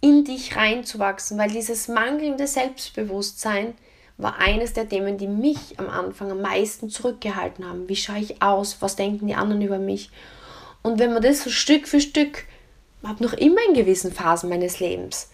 in 0.00 0.24
dich 0.24 0.56
reinzuwachsen, 0.56 1.38
weil 1.38 1.50
dieses 1.50 1.88
mangelnde 1.88 2.46
Selbstbewusstsein 2.46 3.74
war 4.18 4.38
eines 4.38 4.72
der 4.72 4.88
Themen, 4.88 5.18
die 5.18 5.26
mich 5.26 5.78
am 5.78 5.88
Anfang 5.88 6.30
am 6.30 6.40
meisten 6.40 6.88
zurückgehalten 6.90 7.68
haben. 7.68 7.88
Wie 7.88 7.96
schaue 7.96 8.18
ich 8.18 8.42
aus? 8.42 8.78
Was 8.80 8.96
denken 8.96 9.26
die 9.26 9.34
anderen 9.34 9.62
über 9.62 9.78
mich? 9.78 10.10
Und 10.82 10.98
wenn 10.98 11.12
man 11.12 11.22
das 11.22 11.44
so 11.44 11.50
Stück 11.50 11.86
für 11.86 12.00
Stück 12.00 12.44
habe 13.06 13.22
noch 13.22 13.32
immer 13.32 13.60
in 13.68 13.74
gewissen 13.74 14.12
Phasen 14.12 14.48
meines 14.48 14.80
Lebens 14.80 15.28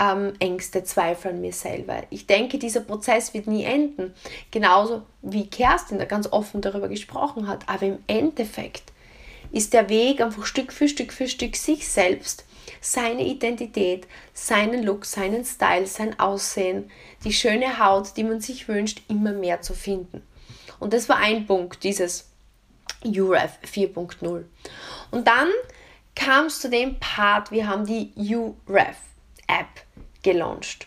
ähm, 0.00 0.32
Ängste, 0.38 0.82
Zweifel 0.82 1.32
an 1.32 1.40
mir 1.40 1.52
selber. 1.52 2.02
Ich 2.10 2.26
denke, 2.26 2.58
dieser 2.58 2.80
Prozess 2.80 3.34
wird 3.34 3.46
nie 3.46 3.64
enden. 3.64 4.14
Genauso 4.50 5.02
wie 5.22 5.46
Kerstin 5.46 5.98
da 5.98 6.06
ganz 6.06 6.32
offen 6.32 6.62
darüber 6.62 6.88
gesprochen 6.88 7.46
hat. 7.46 7.68
Aber 7.68 7.82
im 7.86 7.98
Endeffekt 8.06 8.92
ist 9.52 9.74
der 9.74 9.88
Weg 9.88 10.20
einfach 10.20 10.46
Stück 10.46 10.72
für 10.72 10.88
Stück 10.88 11.12
für 11.12 11.28
Stück 11.28 11.56
sich 11.56 11.86
selbst, 11.88 12.46
seine 12.80 13.26
Identität, 13.26 14.06
seinen 14.32 14.82
Look, 14.82 15.04
seinen 15.04 15.44
Style, 15.44 15.86
sein 15.86 16.18
Aussehen, 16.18 16.90
die 17.24 17.32
schöne 17.32 17.78
Haut, 17.78 18.16
die 18.16 18.24
man 18.24 18.40
sich 18.40 18.68
wünscht, 18.68 19.02
immer 19.08 19.32
mehr 19.32 19.60
zu 19.60 19.74
finden. 19.74 20.22
Und 20.78 20.94
das 20.94 21.08
war 21.10 21.16
ein 21.16 21.46
Punkt, 21.46 21.84
dieses 21.84 22.30
UREF 23.04 23.58
4.0. 23.70 24.44
Und 25.10 25.26
dann 25.26 25.48
kam 26.20 26.46
es 26.46 26.60
zu 26.60 26.68
dem 26.68 27.00
Part, 27.00 27.50
wir 27.50 27.66
haben 27.66 27.86
die 27.86 28.12
UREF 28.14 28.96
App 29.46 29.66
gelauncht. 30.22 30.86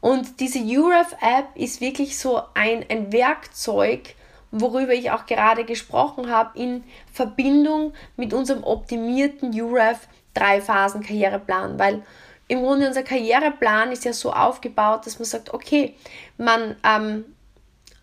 Und 0.00 0.38
diese 0.38 0.58
UREF 0.58 1.16
App 1.20 1.48
ist 1.54 1.80
wirklich 1.80 2.18
so 2.18 2.42
ein, 2.54 2.84
ein 2.88 3.10
Werkzeug, 3.10 4.14
worüber 4.50 4.92
ich 4.92 5.10
auch 5.10 5.26
gerade 5.26 5.64
gesprochen 5.64 6.30
habe, 6.30 6.58
in 6.58 6.84
Verbindung 7.12 7.94
mit 8.16 8.34
unserem 8.34 8.62
optimierten 8.62 9.58
UREF 9.58 10.06
Drei-Phasen-Karriereplan, 10.34 11.78
weil 11.78 12.02
im 12.46 12.62
Grunde 12.62 12.86
unser 12.86 13.02
Karriereplan 13.02 13.90
ist 13.90 14.04
ja 14.04 14.12
so 14.12 14.32
aufgebaut, 14.32 15.06
dass 15.06 15.18
man 15.18 15.26
sagt, 15.26 15.54
okay, 15.54 15.94
man 16.36 16.76
ähm, 16.84 17.24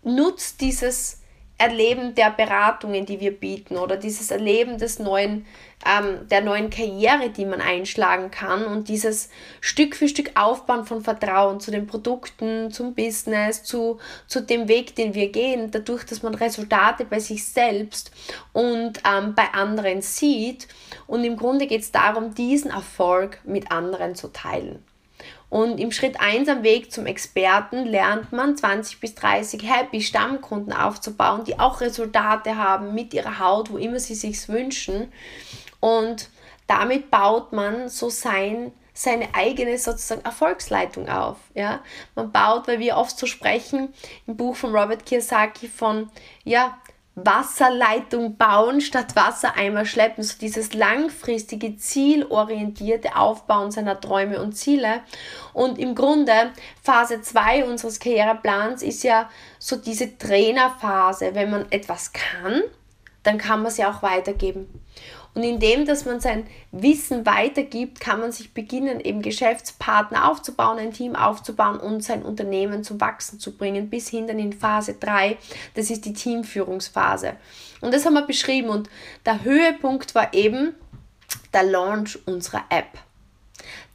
nutzt 0.02 0.60
dieses 0.60 1.22
Erleben 1.56 2.16
der 2.16 2.30
Beratungen, 2.30 3.06
die 3.06 3.20
wir 3.20 3.30
bieten 3.30 3.76
oder 3.76 3.96
dieses 3.96 4.32
Erleben 4.32 4.76
des 4.76 4.98
neuen, 4.98 5.46
ähm, 5.86 6.26
der 6.28 6.40
neuen 6.40 6.68
Karriere, 6.68 7.30
die 7.30 7.44
man 7.44 7.60
einschlagen 7.60 8.32
kann 8.32 8.64
und 8.64 8.88
dieses 8.88 9.30
Stück 9.60 9.94
für 9.94 10.08
Stück 10.08 10.32
Aufbauen 10.34 10.84
von 10.84 11.02
Vertrauen 11.02 11.60
zu 11.60 11.70
den 11.70 11.86
Produkten, 11.86 12.72
zum 12.72 12.94
Business, 12.94 13.62
zu, 13.62 13.98
zu 14.26 14.42
dem 14.42 14.66
Weg, 14.66 14.96
den 14.96 15.14
wir 15.14 15.30
gehen, 15.30 15.70
dadurch, 15.70 16.04
dass 16.04 16.24
man 16.24 16.34
Resultate 16.34 17.04
bei 17.04 17.20
sich 17.20 17.46
selbst 17.46 18.10
und 18.52 19.00
ähm, 19.08 19.34
bei 19.36 19.52
anderen 19.52 20.02
sieht. 20.02 20.66
Und 21.06 21.22
im 21.22 21.36
Grunde 21.36 21.68
geht 21.68 21.82
es 21.82 21.92
darum, 21.92 22.34
diesen 22.34 22.72
Erfolg 22.72 23.38
mit 23.44 23.70
anderen 23.70 24.16
zu 24.16 24.28
teilen. 24.28 24.82
Und 25.54 25.78
im 25.78 25.92
Schritt 25.92 26.18
1 26.18 26.48
am 26.48 26.64
Weg 26.64 26.90
zum 26.90 27.06
Experten 27.06 27.84
lernt 27.84 28.32
man 28.32 28.56
20 28.56 28.98
bis 28.98 29.14
30 29.14 29.62
Happy 29.62 30.02
Stammkunden 30.02 30.72
aufzubauen, 30.72 31.44
die 31.44 31.60
auch 31.60 31.80
Resultate 31.80 32.56
haben 32.56 32.92
mit 32.92 33.14
ihrer 33.14 33.38
Haut, 33.38 33.70
wo 33.70 33.76
immer 33.76 34.00
sie 34.00 34.16
sich 34.16 34.48
wünschen. 34.48 35.12
Und 35.78 36.28
damit 36.66 37.08
baut 37.08 37.52
man 37.52 37.88
so 37.88 38.10
sein, 38.10 38.72
seine 38.94 39.32
eigene 39.32 39.78
sozusagen 39.78 40.24
Erfolgsleitung 40.24 41.08
auf. 41.08 41.36
Ja? 41.54 41.84
Man 42.16 42.32
baut, 42.32 42.66
weil 42.66 42.80
wir 42.80 42.96
oft 42.96 43.16
so 43.16 43.26
sprechen 43.26 43.94
im 44.26 44.36
Buch 44.36 44.56
von 44.56 44.74
Robert 44.74 45.06
Kiyosaki 45.06 45.68
von 45.68 46.10
ja, 46.42 46.78
Wasserleitung 47.16 48.36
bauen 48.36 48.80
statt 48.80 49.14
Wassereimer 49.14 49.84
schleppen, 49.84 50.24
so 50.24 50.34
dieses 50.40 50.74
langfristige, 50.74 51.76
zielorientierte 51.76 53.14
Aufbauen 53.16 53.70
seiner 53.70 54.00
Träume 54.00 54.42
und 54.42 54.52
Ziele. 54.54 55.00
Und 55.52 55.78
im 55.78 55.94
Grunde 55.94 56.50
Phase 56.82 57.22
2 57.22 57.66
unseres 57.66 58.00
Karriereplans 58.00 58.82
ist 58.82 59.04
ja 59.04 59.30
so 59.60 59.76
diese 59.76 60.18
Trainerphase. 60.18 61.34
Wenn 61.34 61.50
man 61.50 61.66
etwas 61.70 62.12
kann, 62.12 62.62
dann 63.22 63.38
kann 63.38 63.60
man 63.60 63.68
es 63.68 63.76
ja 63.76 63.92
auch 63.92 64.02
weitergeben. 64.02 64.83
Und 65.34 65.42
indem, 65.42 65.84
dass 65.84 66.04
man 66.04 66.20
sein 66.20 66.46
Wissen 66.70 67.26
weitergibt, 67.26 67.98
kann 67.98 68.20
man 68.20 68.30
sich 68.30 68.54
beginnen, 68.54 69.00
eben 69.00 69.20
Geschäftspartner 69.20 70.30
aufzubauen, 70.30 70.78
ein 70.78 70.92
Team 70.92 71.16
aufzubauen 71.16 71.78
und 71.78 72.04
sein 72.04 72.22
Unternehmen 72.22 72.84
zum 72.84 73.00
Wachsen 73.00 73.40
zu 73.40 73.56
bringen, 73.56 73.90
bis 73.90 74.08
hin 74.08 74.28
dann 74.28 74.38
in 74.38 74.52
Phase 74.52 74.94
3. 74.94 75.36
Das 75.74 75.90
ist 75.90 76.04
die 76.04 76.12
Teamführungsphase. 76.12 77.34
Und 77.80 77.92
das 77.92 78.06
haben 78.06 78.14
wir 78.14 78.22
beschrieben. 78.22 78.68
Und 78.68 78.88
der 79.26 79.42
Höhepunkt 79.42 80.14
war 80.14 80.32
eben 80.34 80.74
der 81.52 81.64
Launch 81.64 82.18
unserer 82.26 82.64
App, 82.68 82.98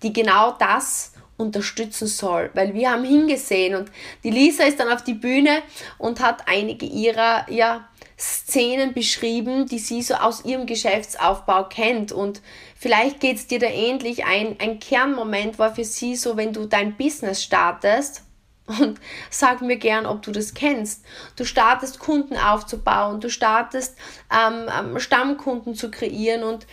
die 0.04 0.12
genau 0.12 0.52
das 0.60 1.14
unterstützen 1.38 2.08
soll, 2.08 2.50
weil 2.54 2.74
wir 2.74 2.92
haben 2.92 3.06
hingesehen 3.06 3.76
und 3.76 3.90
die 4.26 4.30
Lisa 4.30 4.66
ist 4.66 4.80
dann 4.80 4.92
auf 4.92 5.06
die 5.06 5.14
Bühne 5.14 5.62
und 5.98 6.20
hat 6.20 6.44
einige 6.48 6.86
ihrer 6.86 7.50
ja, 7.50 7.88
Szenen 8.20 8.94
beschrieben, 8.94 9.66
die 9.66 9.80
sie 9.80 10.02
so 10.02 10.16
aus 10.16 10.44
ihrem 10.44 10.66
Geschäftsaufbau 10.66 11.64
kennt 11.70 12.12
und 12.12 12.42
vielleicht 12.76 13.22
geht 13.22 13.38
es 13.38 13.48
dir 13.48 13.60
da 13.60 13.68
ähnlich. 13.68 14.26
Ein, 14.26 14.58
ein 14.60 14.80
Kernmoment 14.80 15.58
war 15.58 15.74
für 15.74 15.86
sie 15.86 16.18
so, 16.18 16.36
wenn 16.36 16.52
du 16.52 16.66
dein 16.66 16.98
Business 16.98 17.42
startest 17.42 18.24
und 18.66 19.00
sag 19.30 19.62
mir 19.62 19.78
gern, 19.78 20.06
ob 20.06 20.22
du 20.22 20.32
das 20.32 20.54
kennst. 20.54 21.06
Du 21.38 21.46
startest 21.46 22.00
Kunden 22.00 22.36
aufzubauen, 22.36 23.22
du 23.22 23.30
startest 23.30 23.98
ähm, 24.32 24.70
ähm 24.78 25.00
Stammkunden 25.00 25.74
zu 25.74 25.90
kreieren 25.90 26.44
und 26.44 26.68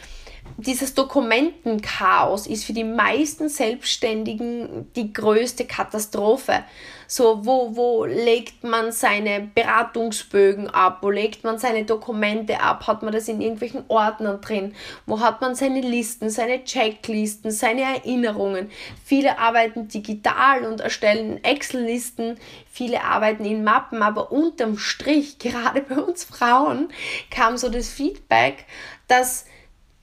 dieses 0.57 0.95
Dokumentenchaos 0.95 2.47
ist 2.47 2.65
für 2.65 2.73
die 2.73 2.85
meisten 2.85 3.49
Selbstständigen 3.49 4.91
die 4.95 5.13
größte 5.13 5.65
Katastrophe. 5.67 6.65
So, 7.07 7.45
wo, 7.45 7.77
wo 7.77 8.05
legt 8.05 8.65
man 8.65 8.93
seine 8.93 9.41
Beratungsbögen 9.55 10.69
ab? 10.71 10.99
Wo 11.03 11.11
legt 11.11 11.45
man 11.45 11.59
seine 11.59 11.85
Dokumente 11.85 12.61
ab? 12.61 12.87
Hat 12.87 13.03
man 13.03 13.13
das 13.13 13.29
in 13.29 13.41
irgendwelchen 13.41 13.85
Ordnern 13.89 14.41
drin? 14.41 14.75
Wo 15.07 15.21
hat 15.21 15.41
man 15.41 15.55
seine 15.55 15.81
Listen, 15.81 16.31
seine 16.31 16.65
Checklisten, 16.65 17.51
seine 17.51 17.83
Erinnerungen? 17.83 18.71
Viele 19.05 19.39
arbeiten 19.39 19.89
digital 19.89 20.65
und 20.65 20.81
erstellen 20.81 21.43
Excel-Listen. 21.45 22.39
Viele 22.71 23.05
arbeiten 23.05 23.45
in 23.45 23.65
Mappen, 23.65 24.03
aber 24.03 24.33
unterm 24.33 24.79
Strich, 24.79 25.39
gerade 25.41 25.83
bei 25.83 25.97
uns 25.97 26.25
Frauen, 26.25 26.89
kam 27.31 27.57
so 27.57 27.69
das 27.69 27.89
Feedback, 27.89 28.65
dass 29.09 29.47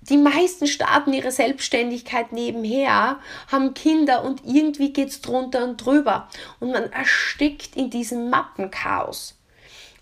die 0.09 0.17
meisten 0.17 0.67
starten 0.67 1.13
ihre 1.13 1.31
Selbstständigkeit 1.31 2.31
nebenher, 2.31 3.19
haben 3.51 3.73
Kinder 3.73 4.23
und 4.23 4.41
irgendwie 4.45 4.91
geht 4.91 5.09
es 5.09 5.21
drunter 5.21 5.63
und 5.63 5.77
drüber. 5.77 6.27
Und 6.59 6.71
man 6.71 6.91
erstickt 6.91 7.75
in 7.75 7.89
diesem 7.89 8.29
Mappenchaos. 8.29 9.35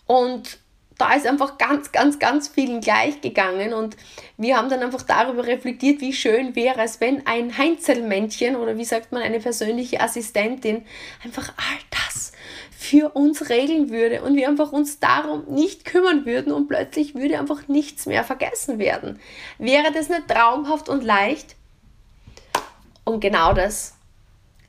Und 0.07 0.59
da 0.97 1.13
ist 1.13 1.25
einfach 1.25 1.57
ganz, 1.57 1.91
ganz, 1.91 2.19
ganz 2.19 2.47
vielen 2.47 2.79
gleich 2.79 3.21
gegangen 3.21 3.73
und 3.73 3.97
wir 4.37 4.55
haben 4.55 4.69
dann 4.69 4.83
einfach 4.83 5.01
darüber 5.01 5.47
reflektiert, 5.47 5.99
wie 5.99 6.13
schön 6.13 6.55
wäre 6.55 6.79
es, 6.83 7.01
wenn 7.01 7.25
ein 7.25 7.57
Heinzelmännchen 7.57 8.55
oder 8.55 8.77
wie 8.77 8.85
sagt 8.85 9.11
man, 9.11 9.23
eine 9.23 9.39
persönliche 9.39 9.99
Assistentin 9.99 10.85
einfach 11.23 11.53
all 11.57 11.79
das 11.89 12.30
für 12.81 13.09
uns 13.09 13.49
regeln 13.49 13.91
würde 13.91 14.23
und 14.23 14.35
wir 14.35 14.49
einfach 14.49 14.71
uns 14.71 14.99
darum 14.99 15.43
nicht 15.47 15.85
kümmern 15.85 16.25
würden 16.25 16.51
und 16.51 16.67
plötzlich 16.67 17.13
würde 17.13 17.37
einfach 17.37 17.67
nichts 17.67 18.07
mehr 18.07 18.23
vergessen 18.23 18.79
werden. 18.79 19.19
Wäre 19.59 19.91
das 19.93 20.09
nicht 20.09 20.27
traumhaft 20.27 20.89
und 20.89 21.03
leicht? 21.03 21.55
Und 23.05 23.19
genau 23.19 23.53
das 23.53 23.93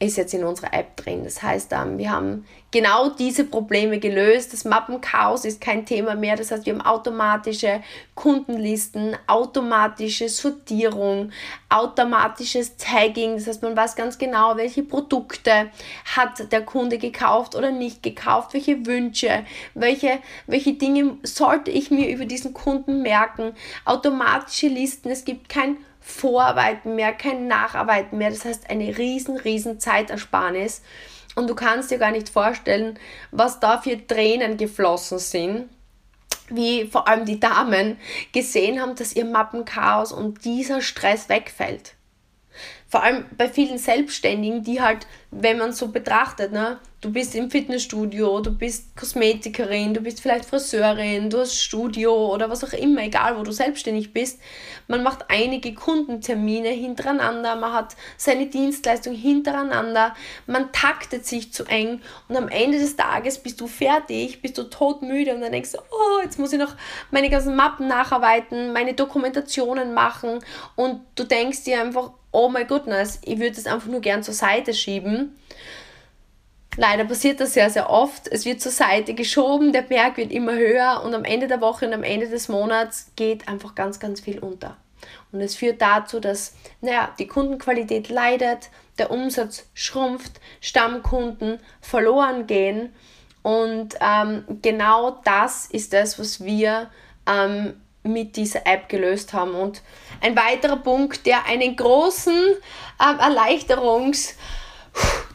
ist 0.02 0.16
jetzt 0.16 0.34
in 0.34 0.44
unserer 0.44 0.74
App 0.74 0.96
drin. 0.96 1.24
Das 1.24 1.42
heißt, 1.42 1.72
ähm, 1.72 1.98
wir 1.98 2.10
haben 2.10 2.44
genau 2.72 3.10
diese 3.10 3.44
Probleme 3.44 3.98
gelöst. 3.98 4.52
Das 4.52 4.64
Mappenchaos 4.64 5.44
ist 5.44 5.60
kein 5.60 5.86
Thema 5.86 6.14
mehr. 6.14 6.36
Das 6.36 6.50
heißt, 6.50 6.66
wir 6.66 6.74
haben 6.74 6.80
automatische 6.80 7.82
Kundenlisten, 8.14 9.16
automatische 9.26 10.28
Sortierung, 10.28 11.30
automatisches 11.68 12.76
Tagging. 12.76 13.36
Das 13.36 13.46
heißt, 13.46 13.62
man 13.62 13.76
weiß 13.76 13.94
ganz 13.94 14.18
genau, 14.18 14.56
welche 14.56 14.82
Produkte 14.82 15.70
hat 16.16 16.50
der 16.50 16.62
Kunde 16.62 16.98
gekauft 16.98 17.54
oder 17.54 17.70
nicht 17.70 18.02
gekauft, 18.02 18.54
welche 18.54 18.84
Wünsche, 18.86 19.44
welche, 19.74 20.18
welche 20.46 20.74
Dinge 20.74 21.18
sollte 21.22 21.70
ich 21.70 21.90
mir 21.90 22.08
über 22.08 22.24
diesen 22.24 22.54
Kunden 22.54 23.02
merken. 23.02 23.54
Automatische 23.84 24.68
Listen. 24.68 25.10
Es 25.10 25.24
gibt 25.24 25.48
kein 25.48 25.76
Vorarbeiten 26.02 26.96
mehr, 26.96 27.12
kein 27.12 27.46
Nacharbeiten 27.46 28.18
mehr. 28.18 28.30
Das 28.30 28.44
heißt, 28.44 28.68
eine 28.68 28.98
riesen, 28.98 29.36
riesen 29.38 29.80
Zeitersparnis. 29.80 30.82
Und 31.34 31.48
du 31.48 31.54
kannst 31.54 31.90
dir 31.90 31.98
gar 31.98 32.10
nicht 32.10 32.28
vorstellen, 32.28 32.98
was 33.30 33.60
da 33.60 33.78
für 33.78 34.06
Tränen 34.06 34.58
geflossen 34.58 35.18
sind, 35.18 35.68
wie 36.50 36.86
vor 36.86 37.08
allem 37.08 37.24
die 37.24 37.40
Damen 37.40 37.98
gesehen 38.32 38.80
haben, 38.82 38.96
dass 38.96 39.16
ihr 39.16 39.24
Mappenchaos 39.24 40.12
und 40.12 40.44
dieser 40.44 40.82
Stress 40.82 41.28
wegfällt. 41.28 41.94
Vor 42.92 43.02
allem 43.02 43.24
bei 43.38 43.48
vielen 43.48 43.78
Selbstständigen, 43.78 44.64
die 44.64 44.82
halt, 44.82 45.06
wenn 45.30 45.56
man 45.56 45.72
so 45.72 45.88
betrachtet, 45.88 46.52
ne, 46.52 46.78
du 47.00 47.10
bist 47.10 47.34
im 47.34 47.50
Fitnessstudio, 47.50 48.40
du 48.40 48.54
bist 48.54 48.94
Kosmetikerin, 48.98 49.94
du 49.94 50.02
bist 50.02 50.20
vielleicht 50.20 50.44
Friseurin, 50.44 51.30
du 51.30 51.38
hast 51.38 51.58
Studio 51.58 52.34
oder 52.34 52.50
was 52.50 52.62
auch 52.62 52.74
immer, 52.74 53.00
egal 53.00 53.38
wo 53.38 53.44
du 53.44 53.50
selbstständig 53.50 54.12
bist. 54.12 54.40
Man 54.88 55.02
macht 55.02 55.24
einige 55.28 55.72
Kundentermine 55.72 56.68
hintereinander, 56.68 57.56
man 57.56 57.72
hat 57.72 57.96
seine 58.18 58.44
Dienstleistung 58.44 59.14
hintereinander, 59.14 60.14
man 60.46 60.70
taktet 60.72 61.24
sich 61.24 61.50
zu 61.50 61.64
eng 61.64 62.02
und 62.28 62.36
am 62.36 62.48
Ende 62.48 62.78
des 62.78 62.94
Tages 62.94 63.38
bist 63.38 63.58
du 63.62 63.68
fertig, 63.68 64.42
bist 64.42 64.58
du 64.58 64.64
todmüde 64.64 65.34
und 65.34 65.40
dann 65.40 65.52
denkst 65.52 65.72
du, 65.72 65.78
oh, 65.78 66.20
jetzt 66.22 66.38
muss 66.38 66.52
ich 66.52 66.58
noch 66.58 66.74
meine 67.10 67.30
ganzen 67.30 67.56
Mappen 67.56 67.88
nacharbeiten, 67.88 68.74
meine 68.74 68.92
Dokumentationen 68.92 69.94
machen 69.94 70.40
und 70.76 71.00
du 71.14 71.24
denkst 71.24 71.64
dir 71.64 71.80
einfach, 71.80 72.10
oh 72.32 72.48
my 72.48 72.64
goodness, 72.64 73.20
ich 73.24 73.38
würde 73.38 73.56
es 73.56 73.66
einfach 73.66 73.88
nur 73.88 74.00
gern 74.00 74.22
zur 74.22 74.34
Seite 74.34 74.74
schieben 74.74 75.36
Leider 76.76 77.04
passiert 77.04 77.38
das 77.40 77.52
sehr, 77.52 77.68
sehr 77.68 77.90
oft. 77.90 78.28
Es 78.28 78.46
wird 78.46 78.62
zur 78.62 78.72
Seite 78.72 79.12
geschoben, 79.12 79.72
der 79.72 79.82
Berg 79.82 80.16
wird 80.16 80.32
immer 80.32 80.54
höher 80.54 81.02
und 81.04 81.14
am 81.14 81.24
Ende 81.24 81.46
der 81.46 81.60
Woche 81.60 81.86
und 81.86 81.92
am 81.92 82.02
Ende 82.02 82.28
des 82.28 82.48
Monats 82.48 83.12
geht 83.14 83.46
einfach 83.46 83.74
ganz, 83.74 84.00
ganz 84.00 84.20
viel 84.20 84.38
unter. 84.38 84.78
Und 85.32 85.40
es 85.40 85.54
führt 85.54 85.82
dazu, 85.82 86.18
dass 86.18 86.54
naja, 86.80 87.14
die 87.18 87.26
Kundenqualität 87.26 88.08
leidet, 88.08 88.70
der 88.98 89.10
Umsatz 89.10 89.66
schrumpft, 89.74 90.40
Stammkunden 90.60 91.60
verloren 91.82 92.46
gehen. 92.46 92.94
Und 93.42 93.96
ähm, 94.00 94.44
genau 94.62 95.20
das 95.24 95.66
ist 95.66 95.92
das, 95.92 96.18
was 96.18 96.42
wir 96.42 96.88
ähm, 97.26 97.74
mit 98.02 98.36
dieser 98.36 98.66
App 98.66 98.88
gelöst 98.88 99.32
haben. 99.32 99.54
Und 99.54 99.82
ein 100.20 100.36
weiterer 100.36 100.76
Punkt, 100.76 101.26
der 101.26 101.46
einen 101.46 101.76
großen 101.76 102.34
ähm, 102.34 103.18
Erleichterungs- 103.18 104.34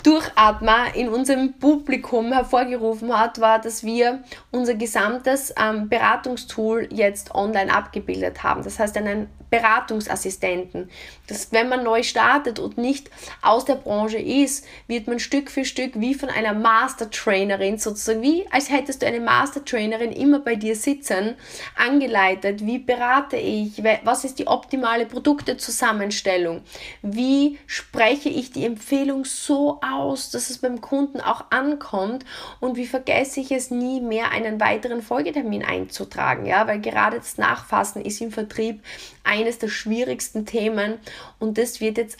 Durchatmer 0.03 0.95
in 0.95 1.09
unserem 1.09 1.53
Publikum 1.53 2.31
hervorgerufen 2.31 3.17
hat, 3.17 3.39
war, 3.41 3.59
dass 3.59 3.83
wir 3.83 4.23
unser 4.51 4.75
gesamtes 4.75 5.53
ähm, 5.61 5.89
Beratungstool 5.89 6.87
jetzt 6.91 7.33
online 7.35 7.73
abgebildet 7.73 8.43
haben. 8.43 8.63
Das 8.63 8.79
heißt, 8.79 8.97
einen 8.97 9.27
Beratungsassistenten. 9.49 10.89
Dass 11.27 11.51
wenn 11.51 11.69
man 11.69 11.83
neu 11.83 12.03
startet 12.03 12.59
und 12.59 12.77
nicht 12.77 13.09
aus 13.41 13.65
der 13.65 13.75
Branche 13.75 14.17
ist, 14.17 14.65
wird 14.87 15.07
man 15.07 15.19
Stück 15.19 15.49
für 15.49 15.65
Stück 15.65 15.99
wie 15.99 16.13
von 16.13 16.29
einer 16.29 16.53
Master-Trainerin, 16.53 17.77
sozusagen 17.77 18.21
wie 18.21 18.45
als 18.51 18.69
hättest 18.69 19.01
du 19.01 19.07
eine 19.07 19.19
Master-Trainerin 19.19 20.11
immer 20.11 20.39
bei 20.39 20.55
dir 20.55 20.75
sitzen, 20.75 21.35
angeleitet. 21.75 22.65
Wie 22.65 22.79
berate 22.79 23.37
ich? 23.37 23.81
Was 24.03 24.25
ist 24.25 24.39
die 24.39 24.47
optimale 24.47 25.05
Produktezusammenstellung? 25.05 26.61
Wie 27.01 27.57
spreche 27.67 28.29
ich 28.29 28.51
die 28.51 28.65
Empfehlung 28.65 29.25
so 29.25 29.79
aus, 29.81 29.96
dass 30.31 30.49
es 30.49 30.57
beim 30.59 30.81
Kunden 30.81 31.21
auch 31.21 31.45
ankommt? 31.49 32.25
Und 32.59 32.75
wie 32.75 32.87
vergesse 32.87 33.39
ich 33.39 33.51
es 33.51 33.71
nie 33.71 34.01
mehr, 34.01 34.31
einen 34.31 34.59
weiteren 34.59 35.01
Folgetermin 35.01 35.63
einzutragen? 35.63 36.45
Ja, 36.45 36.67
weil 36.67 36.79
gerade 36.79 37.17
das 37.17 37.37
Nachfassen 37.37 38.03
ist 38.03 38.21
im 38.21 38.31
Vertrieb 38.31 38.83
eines 39.23 39.59
der 39.59 39.69
schwierigsten 39.69 40.45
Themen 40.45 40.99
und 41.39 41.57
das 41.57 41.81
wird 41.81 41.97
jetzt 41.97 42.17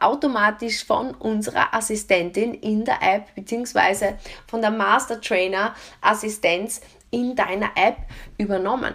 automatisch 0.00 0.84
von 0.84 1.14
unserer 1.14 1.72
Assistentin 1.74 2.54
in 2.54 2.84
der 2.84 3.02
App 3.02 3.34
bzw. 3.34 4.14
von 4.46 4.60
der 4.60 4.70
Master 4.70 5.20
Trainer 5.20 5.74
Assistenz 6.00 6.80
in 7.10 7.36
deiner 7.36 7.70
App 7.76 7.96
übernommen. 8.38 8.94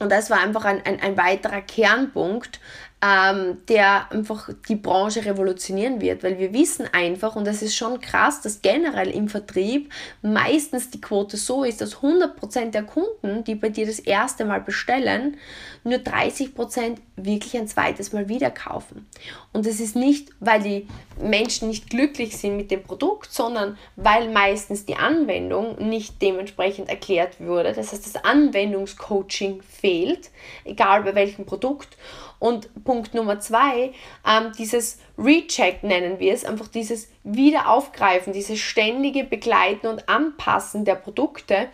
Und 0.00 0.10
das 0.10 0.28
war 0.30 0.40
einfach 0.40 0.64
ein, 0.64 0.84
ein, 0.84 1.00
ein 1.00 1.16
weiterer 1.16 1.60
Kernpunkt, 1.60 2.58
ähm, 3.04 3.58
der 3.68 4.10
einfach 4.10 4.48
die 4.68 4.76
Branche 4.76 5.24
revolutionieren 5.26 6.00
wird, 6.00 6.22
weil 6.22 6.38
wir 6.38 6.54
wissen 6.54 6.88
einfach, 6.92 7.36
und 7.36 7.46
das 7.46 7.60
ist 7.60 7.76
schon 7.76 8.00
krass, 8.00 8.40
dass 8.40 8.62
generell 8.62 9.10
im 9.10 9.28
Vertrieb 9.28 9.92
meistens 10.22 10.88
die 10.88 11.00
Quote 11.00 11.36
so 11.36 11.64
ist, 11.64 11.82
dass 11.82 11.96
100% 11.96 12.70
der 12.70 12.84
Kunden, 12.84 13.44
die 13.44 13.56
bei 13.56 13.68
dir 13.68 13.84
das 13.84 13.98
erste 13.98 14.46
Mal 14.46 14.60
bestellen, 14.60 15.36
nur 15.84 15.98
30% 15.98 16.96
wirklich 17.16 17.56
ein 17.56 17.68
zweites 17.68 18.12
Mal 18.12 18.28
wieder 18.28 18.50
kaufen. 18.50 19.06
Und 19.52 19.66
das 19.66 19.80
ist 19.80 19.94
nicht, 19.94 20.30
weil 20.40 20.62
die 20.62 20.88
Menschen 21.20 21.68
nicht 21.68 21.90
glücklich 21.90 22.36
sind 22.36 22.56
mit 22.56 22.70
dem 22.70 22.82
Produkt, 22.82 23.32
sondern 23.32 23.78
weil 23.96 24.32
meistens 24.32 24.86
die 24.86 24.96
Anwendung 24.96 25.76
nicht 25.88 26.20
dementsprechend 26.22 26.88
erklärt 26.88 27.38
wurde. 27.38 27.72
Das 27.74 27.92
heißt, 27.92 28.14
das 28.14 28.24
Anwendungscoaching 28.24 29.62
fehlt, 29.62 30.30
egal 30.64 31.02
bei 31.02 31.14
welchem 31.14 31.44
Produkt. 31.44 31.96
Und 32.38 32.68
Punkt 32.84 33.14
Nummer 33.14 33.40
zwei, 33.40 33.92
ähm, 34.26 34.52
dieses 34.58 34.98
Recheck 35.16 35.82
nennen 35.82 36.18
wir 36.18 36.32
es, 36.32 36.44
einfach 36.44 36.68
dieses 36.68 37.08
Wiederaufgreifen, 37.22 38.32
dieses 38.32 38.58
ständige 38.58 39.24
Begleiten 39.24 39.86
und 39.86 40.08
Anpassen 40.08 40.84
der 40.84 40.96
Produkte 40.96 41.68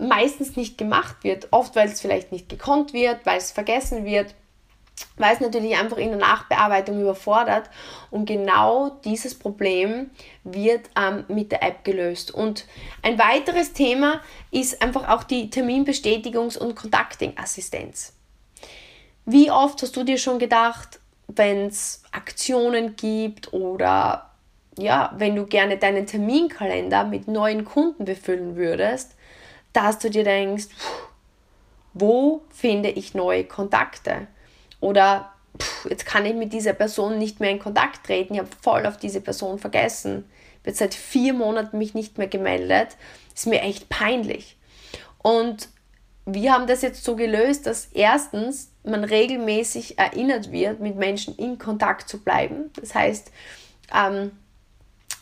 meistens 0.00 0.56
nicht 0.56 0.78
gemacht 0.78 1.16
wird. 1.22 1.48
Oft, 1.50 1.76
weil 1.76 1.88
es 1.88 2.00
vielleicht 2.00 2.32
nicht 2.32 2.48
gekonnt 2.48 2.92
wird, 2.92 3.24
weil 3.24 3.38
es 3.38 3.52
vergessen 3.52 4.04
wird, 4.04 4.34
weil 5.16 5.34
es 5.34 5.40
natürlich 5.40 5.76
einfach 5.76 5.96
in 5.96 6.10
der 6.10 6.18
Nachbearbeitung 6.18 7.00
überfordert. 7.00 7.70
Und 8.10 8.26
genau 8.26 8.90
dieses 9.04 9.38
Problem 9.38 10.10
wird 10.44 10.90
ähm, 10.96 11.24
mit 11.28 11.52
der 11.52 11.62
App 11.62 11.84
gelöst. 11.84 12.32
Und 12.32 12.66
ein 13.02 13.18
weiteres 13.18 13.72
Thema 13.72 14.20
ist 14.50 14.82
einfach 14.82 15.08
auch 15.08 15.22
die 15.22 15.50
Terminbestätigungs- 15.50 16.58
und 16.58 16.74
Contacting-Assistenz. 16.74 18.14
Wie 19.26 19.50
oft 19.50 19.82
hast 19.82 19.96
du 19.96 20.02
dir 20.02 20.18
schon 20.18 20.38
gedacht, 20.38 20.98
wenn 21.28 21.66
es 21.66 22.02
Aktionen 22.10 22.96
gibt 22.96 23.52
oder 23.52 24.30
ja, 24.78 25.12
wenn 25.16 25.36
du 25.36 25.46
gerne 25.46 25.76
deinen 25.76 26.06
Terminkalender 26.06 27.04
mit 27.04 27.28
neuen 27.28 27.64
Kunden 27.64 28.04
befüllen 28.04 28.56
würdest, 28.56 29.14
dass 29.72 29.98
du 29.98 30.10
dir 30.10 30.24
denkst, 30.24 30.66
wo 31.92 32.42
finde 32.50 32.90
ich 32.90 33.14
neue 33.14 33.44
Kontakte? 33.44 34.26
Oder 34.80 35.32
jetzt 35.88 36.06
kann 36.06 36.26
ich 36.26 36.34
mit 36.34 36.52
dieser 36.52 36.72
Person 36.72 37.18
nicht 37.18 37.40
mehr 37.40 37.50
in 37.50 37.58
Kontakt 37.58 38.06
treten, 38.06 38.34
ich 38.34 38.40
habe 38.40 38.50
voll 38.62 38.86
auf 38.86 38.96
diese 38.96 39.20
Person 39.20 39.58
vergessen. 39.58 40.24
Ich 40.58 40.62
bin 40.62 40.74
seit 40.74 40.94
vier 40.94 41.32
Monaten 41.32 41.78
mich 41.78 41.94
nicht 41.94 42.18
mehr 42.18 42.28
gemeldet. 42.28 42.96
Ist 43.34 43.46
mir 43.46 43.62
echt 43.62 43.88
peinlich. 43.88 44.56
Und 45.22 45.68
wir 46.26 46.52
haben 46.52 46.66
das 46.66 46.82
jetzt 46.82 47.02
so 47.02 47.16
gelöst, 47.16 47.66
dass 47.66 47.86
erstens 47.92 48.70
man 48.84 49.04
regelmäßig 49.04 49.98
erinnert 49.98 50.52
wird, 50.52 50.80
mit 50.80 50.96
Menschen 50.96 51.34
in 51.36 51.58
Kontakt 51.58 52.08
zu 52.08 52.18
bleiben. 52.22 52.70
Das 52.80 52.94
heißt, 52.94 53.30
ähm, 53.94 54.32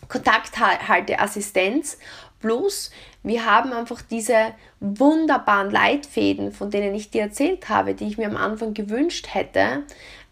Kontakthalteassistenz 0.09 1.99
plus 2.41 2.91
wir 3.23 3.45
haben 3.45 3.73
einfach 3.73 4.01
diese 4.03 4.55
wunderbaren 4.81 5.71
Leitfäden, 5.71 6.53
von 6.53 6.71
denen 6.71 6.95
ich 6.95 7.11
dir 7.11 7.23
erzählt 7.23 7.69
habe, 7.69 7.95
die 7.95 8.07
ich 8.07 8.19
mir 8.19 8.29
am 8.29 8.37
Anfang 8.37 8.75
gewünscht 8.75 9.29
hätte, 9.33 9.85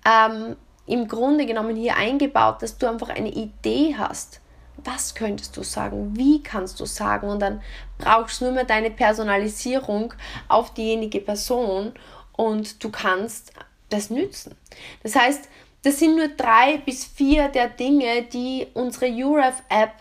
ähm, 0.07 0.57
im 0.87 1.09
Grunde 1.09 1.47
genommen 1.47 1.77
hier 1.77 1.97
eingebaut, 1.97 2.63
dass 2.63 2.79
du 2.79 2.89
einfach 2.89 3.09
eine 3.09 3.31
Idee 3.31 3.97
hast. 3.99 4.41
Was 4.85 5.15
könntest 5.15 5.57
du 5.57 5.63
sagen? 5.63 6.17
Wie 6.17 6.43
kannst 6.43 6.79
du 6.79 6.85
sagen? 6.85 7.29
Und 7.29 7.41
dann 7.41 7.61
brauchst 7.99 8.41
du 8.41 8.45
nur 8.45 8.55
mehr 8.55 8.65
deine 8.65 8.91
Personalisierung 8.91 10.15
auf 10.49 10.75
diejenige 10.75 11.21
Person 11.21 11.93
und 12.37 12.83
du 12.85 12.91
kannst 12.91 13.53
das 13.89 14.11
nützen. 14.11 14.55
Das 15.03 15.17
heißt, 15.17 15.49
das 15.83 15.99
sind 15.99 16.17
nur 16.17 16.29
drei 16.29 16.79
bis 16.79 17.05
vier 17.05 17.49
der 17.49 17.69
Dinge, 17.69 18.23
die 18.23 18.67
unsere 18.75 19.07
UREF-App 19.07 19.93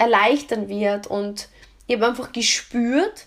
erleichtern 0.00 0.68
wird. 0.68 1.06
Und 1.06 1.48
ich 1.86 1.96
habe 1.96 2.06
einfach 2.06 2.32
gespürt, 2.32 3.26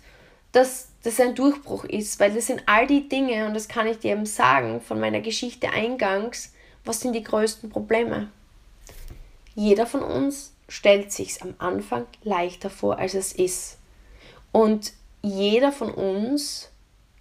dass 0.51 0.89
das 1.03 1.19
ein 1.19 1.35
Durchbruch 1.35 1.83
ist, 1.85 2.19
weil 2.19 2.33
das 2.33 2.47
sind 2.47 2.63
all 2.65 2.87
die 2.87 3.07
Dinge, 3.07 3.45
und 3.45 3.53
das 3.53 3.67
kann 3.67 3.87
ich 3.87 3.99
dir 3.99 4.11
eben 4.11 4.25
sagen 4.25 4.81
von 4.81 4.99
meiner 4.99 5.21
Geschichte 5.21 5.69
eingangs, 5.69 6.53
was 6.85 7.01
sind 7.01 7.13
die 7.13 7.23
größten 7.23 7.69
Probleme? 7.69 8.29
Jeder 9.55 9.85
von 9.85 10.01
uns 10.01 10.53
stellt 10.67 11.11
sich 11.11 11.41
am 11.41 11.53
Anfang 11.59 12.07
leichter 12.23 12.69
vor, 12.69 12.97
als 12.97 13.13
es 13.13 13.33
ist. 13.33 13.77
Und 14.51 14.93
jeder 15.21 15.71
von 15.71 15.91
uns 15.91 16.69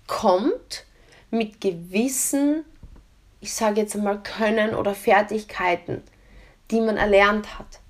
kommt 0.07 0.85
mit 1.31 1.61
gewissen, 1.61 2.65
ich 3.41 3.53
sage 3.53 3.81
jetzt 3.81 3.97
einmal, 3.97 4.23
Können 4.23 4.75
oder 4.75 4.95
Fertigkeiten, 4.95 6.03
die 6.71 6.81
man 6.81 6.97
erlernt 6.97 7.59
hat. 7.59 7.82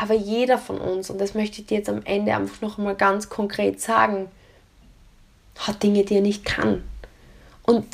Aber 0.00 0.14
jeder 0.14 0.58
von 0.58 0.80
uns, 0.80 1.10
und 1.10 1.20
das 1.20 1.34
möchte 1.34 1.60
ich 1.60 1.66
dir 1.66 1.78
jetzt 1.78 1.88
am 1.88 2.02
Ende 2.04 2.32
einfach 2.32 2.60
noch 2.60 2.78
einmal 2.78 2.94
ganz 2.94 3.28
konkret 3.28 3.80
sagen, 3.80 4.28
hat 5.56 5.82
Dinge, 5.82 6.04
die 6.04 6.14
er 6.14 6.20
nicht 6.20 6.44
kann. 6.44 6.84
Und 7.64 7.84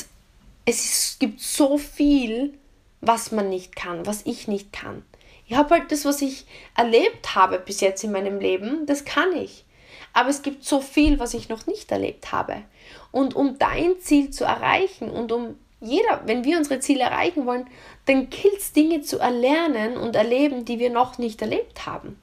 es 0.67 0.85
ist, 0.85 1.21
gibt 1.21 1.40
so 1.40 1.79
viel, 1.79 2.53
was 3.01 3.33
man 3.33 3.49
nicht 3.49 3.75
kann, 3.75 4.05
was 4.05 4.21
ich 4.27 4.49
nicht 4.49 4.71
kann. 4.71 5.03
Ich 5.47 5.57
habe 5.57 5.77
halt 5.77 5.90
das, 5.90 6.05
was 6.05 6.21
ich 6.21 6.45
erlebt 6.77 7.35
habe 7.35 7.59
bis 7.59 7.81
jetzt 7.81 8.05
in 8.05 8.12
meinem 8.12 8.38
Leben, 8.38 8.85
das 8.85 9.07
kann 9.07 9.35
ich. 9.35 9.64
Aber 10.12 10.29
es 10.29 10.43
gibt 10.43 10.62
so 10.62 10.83
viel, 10.83 11.19
was 11.19 11.33
ich 11.33 11.49
noch 11.49 11.67
nicht 11.67 11.90
erlebt 11.90 12.33
habe. 12.33 12.64
Und 13.12 13.35
um 13.35 13.57
dein 13.59 13.99
Ziel 14.01 14.29
zu 14.29 14.45
erreichen 14.45 15.09
und 15.09 15.33
um 15.33 15.57
jeder, 15.85 16.23
wenn 16.27 16.44
wir 16.44 16.59
unsere 16.59 16.81
Ziele 16.81 17.05
erreichen 17.05 17.47
wollen, 17.47 17.66
dann 18.07 18.31
gilt 18.31 18.59
es 18.59 18.73
Dinge 18.73 19.03
zu 19.03 19.18
erlernen 19.18 19.97
und 19.97 20.16
erleben, 20.16 20.64
die 20.64 20.79
wir 20.79 20.90
noch 20.90 21.18
nicht 21.18 21.40
erlebt 21.42 21.87
haben. 21.87 22.18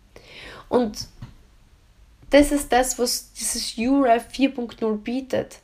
Und 0.70 1.08
das 2.30 2.52
ist 2.52 2.72
das, 2.72 2.98
was 2.98 3.34
dieses 3.34 3.78
UREF 3.78 4.28
4.0 4.30 4.98
bietet. 4.98 5.60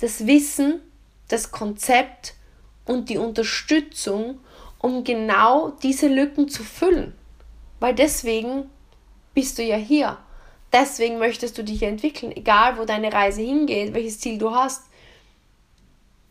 Das 0.00 0.26
Wissen, 0.26 0.80
das 1.28 1.50
Konzept 1.50 2.34
und 2.84 3.08
die 3.08 3.18
Unterstützung, 3.18 4.38
um 4.78 5.02
genau 5.02 5.70
diese 5.70 6.08
Lücken 6.08 6.48
zu 6.48 6.62
füllen. 6.62 7.14
Weil 7.80 7.94
deswegen 7.94 8.70
bist 9.34 9.58
du 9.58 9.62
ja 9.62 9.76
hier. 9.76 10.18
Deswegen 10.72 11.18
möchtest 11.18 11.58
du 11.58 11.64
dich 11.64 11.82
entwickeln, 11.82 12.32
egal 12.32 12.78
wo 12.78 12.84
deine 12.84 13.12
Reise 13.12 13.42
hingeht, 13.42 13.94
welches 13.94 14.20
Ziel 14.20 14.38
du 14.38 14.54
hast. 14.54 14.84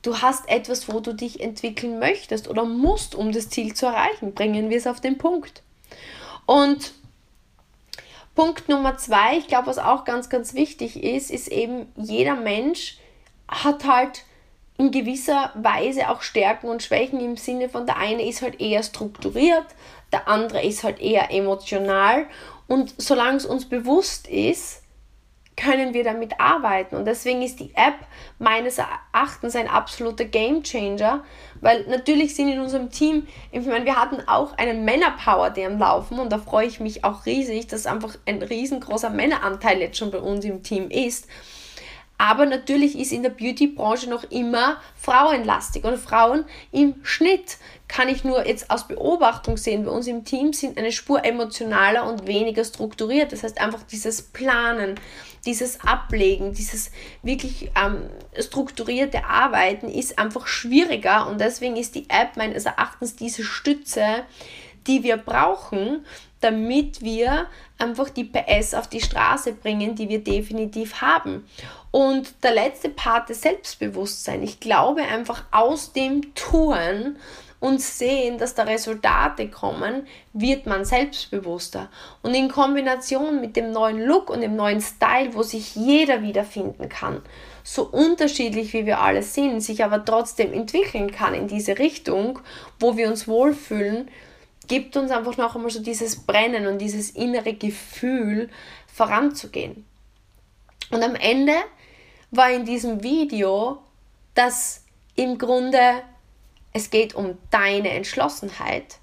Du 0.04 0.22
hast 0.22 0.48
etwas, 0.50 0.92
wo 0.94 1.00
du 1.00 1.14
dich 1.14 1.40
entwickeln 1.40 1.98
möchtest 1.98 2.50
oder 2.50 2.66
musst, 2.66 3.16
um 3.16 3.32
das 3.32 3.50
Ziel 3.50 3.74
zu 3.74 3.88
erreichen. 3.88 4.34
Bringen 4.34 4.70
wir 4.70 4.78
es 4.78 4.86
auf 4.86 5.02
den 5.02 5.18
Punkt. 5.18 5.64
Und 6.46 6.94
Punkt 8.36 8.68
Nummer 8.68 8.98
zwei, 8.98 9.38
ich 9.38 9.48
glaube, 9.48 9.68
was 9.68 9.78
auch 9.78 10.06
ganz, 10.06 10.30
ganz 10.30 10.54
wichtig 10.54 11.02
ist, 11.02 11.32
ist 11.32 11.48
eben, 11.48 11.92
jeder 11.96 12.36
Mensch 12.36 12.98
hat 13.48 13.86
halt 13.86 14.26
in 14.78 14.92
gewisser 14.92 15.52
Weise 15.56 16.10
auch 16.10 16.22
Stärken 16.22 16.68
und 16.68 16.84
Schwächen 16.84 17.20
im 17.20 17.38
Sinne 17.38 17.70
von 17.70 17.86
der 17.86 17.98
eine 17.98 18.28
ist 18.28 18.42
halt 18.42 18.60
eher 18.60 18.84
strukturiert, 18.84 19.66
der 20.12 20.28
andere 20.28 20.64
ist 20.64 20.84
halt 20.84 21.00
eher 21.00 21.32
emotional 21.32 22.26
und 22.68 22.94
solange 22.98 23.38
es 23.38 23.46
uns 23.46 23.70
bewusst 23.70 24.28
ist, 24.28 24.83
können 25.56 25.94
wir 25.94 26.04
damit 26.04 26.40
arbeiten. 26.40 26.96
Und 26.96 27.06
deswegen 27.06 27.42
ist 27.42 27.60
die 27.60 27.72
App 27.76 27.96
meines 28.40 28.78
Erachtens 28.78 29.56
ein 29.56 29.68
absoluter 29.68 30.26
Game 30.26 30.64
Changer, 30.64 31.24
weil 31.62 31.86
natürlich 31.88 32.36
sind 32.36 32.50
in 32.50 32.60
unserem 32.60 32.90
Team, 32.90 33.28
ich 33.52 33.66
meine, 33.66 33.86
wir 33.86 33.96
hatten 33.96 34.28
auch 34.28 34.58
einen 34.58 34.86
Männerpower 34.86 35.50
Day 35.50 35.66
am 35.66 35.80
Laufen 35.80 36.20
und 36.20 36.32
da 36.32 36.38
freue 36.38 36.68
ich 36.68 36.80
mich 36.80 37.04
auch 37.04 37.26
riesig, 37.26 37.68
dass 37.68 37.86
einfach 37.86 38.16
ein 38.26 38.42
riesengroßer 38.42 39.10
Männeranteil 39.10 39.80
jetzt 39.80 39.98
schon 39.98 40.12
bei 40.12 40.20
uns 40.20 40.44
im 40.46 40.64
Team 40.64 40.90
ist. 40.90 41.28
Aber 42.18 42.46
natürlich 42.46 42.98
ist 42.98 43.12
in 43.12 43.24
der 43.24 43.32
Beauty-Branche 43.32 44.10
noch 44.10 44.24
immer 44.32 44.78
frauenlastig. 44.96 45.84
Und 45.84 45.98
Frauen 45.98 46.46
im 46.72 46.96
Schnitt 47.04 47.58
kann 47.88 48.08
ich 48.08 48.24
nur 48.24 48.48
jetzt 48.48 48.72
aus 48.72 48.88
Beobachtung 48.88 49.58
sehen, 49.58 49.86
bei 49.86 49.92
uns 49.92 50.08
im 50.08 50.24
Team 50.24 50.54
sind 50.54 50.78
eine 50.78 50.92
Spur 50.92 51.26
emotionaler 51.26 52.08
und 52.08 52.26
weniger 52.26 52.64
strukturiert. 52.64 53.32
Das 53.32 53.44
heißt 53.44 53.60
einfach 53.60 53.84
dieses 53.84 54.22
Planen, 54.22 55.00
dieses 55.46 55.82
Ablegen, 55.82 56.54
dieses 56.54 56.92
wirklich 57.24 57.72
ähm, 57.76 58.10
strukturierte 58.40 59.26
Arbeiten 59.26 59.90
ist 59.90 60.18
einfach 60.18 60.48
schwieriger. 60.48 61.28
Und 61.28 61.42
deswegen 61.42 61.76
ist 61.76 61.96
die 61.96 62.10
App 62.10 62.38
meines 62.38 62.66
Erachtens 62.66 63.16
diese 63.16 63.44
Stütze, 63.44 64.24
die 64.88 65.04
wir 65.04 65.18
brauchen, 65.18 66.06
damit 66.44 67.02
wir 67.02 67.48
einfach 67.78 68.10
die 68.10 68.26
PS 68.26 68.74
auf 68.74 68.88
die 68.88 69.02
Straße 69.02 69.54
bringen, 69.54 69.96
die 69.96 70.10
wir 70.10 70.24
definitiv 70.24 71.02
haben. 71.02 71.48
Und 71.92 72.34
der 72.44 72.54
letzte 72.54 72.90
Part, 72.90 73.30
das 73.30 73.42
Selbstbewusstsein. 73.42 74.44
Ich 74.44 74.60
glaube 74.60 75.04
einfach 75.04 75.44
aus 75.52 75.94
dem 75.94 76.34
Tun 76.36 77.18
und 77.64 77.80
sehen, 77.80 78.38
dass 78.38 78.56
da 78.56 78.64
Resultate 78.64 79.48
kommen, 79.48 80.06
wird 80.34 80.66
man 80.66 80.84
selbstbewusster. 80.84 81.90
Und 82.22 82.34
in 82.34 82.50
Kombination 82.50 83.40
mit 83.40 83.56
dem 83.56 83.72
neuen 83.72 84.02
Look 84.02 84.30
und 84.30 84.42
dem 84.42 84.58
neuen 84.58 84.82
Style, 84.82 85.34
wo 85.34 85.44
sich 85.44 85.74
jeder 85.76 86.22
wiederfinden 86.22 86.90
kann, 86.90 87.22
so 87.64 87.84
unterschiedlich 87.84 88.74
wie 88.74 88.86
wir 88.86 89.00
alle 89.00 89.24
sind, 89.24 89.62
sich 89.62 89.82
aber 89.82 90.04
trotzdem 90.04 90.52
entwickeln 90.52 91.10
kann 91.12 91.34
in 91.34 91.48
diese 91.48 91.80
Richtung, 91.80 92.40
wo 92.82 92.98
wir 92.98 93.08
uns 93.08 93.30
wohlfühlen, 93.30 94.10
gibt 94.68 94.98
uns 94.98 95.12
einfach 95.12 95.38
noch 95.38 95.56
einmal 95.56 95.72
so 95.72 95.82
dieses 95.82 96.26
Brennen 96.26 96.68
und 96.68 96.80
dieses 96.80 97.12
innere 97.12 97.54
Gefühl, 97.54 98.50
voranzugehen. 98.94 99.86
Und 100.92 101.04
am 101.04 101.16
Ende 101.16 101.56
war 102.32 102.52
in 102.52 102.66
diesem 102.66 103.02
Video, 103.02 103.80
dass 104.36 104.84
im 105.16 105.38
Grunde 105.38 106.04
es 106.72 106.90
geht 106.90 107.16
um 107.16 107.38
deine 107.52 107.90
Entschlossenheit, 107.90 108.98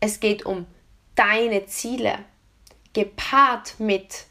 es 0.00 0.20
geht 0.20 0.44
um 0.44 0.66
deine 1.14 1.66
Ziele, 1.66 2.18
gepaart 2.92 3.78
mit 3.78 4.26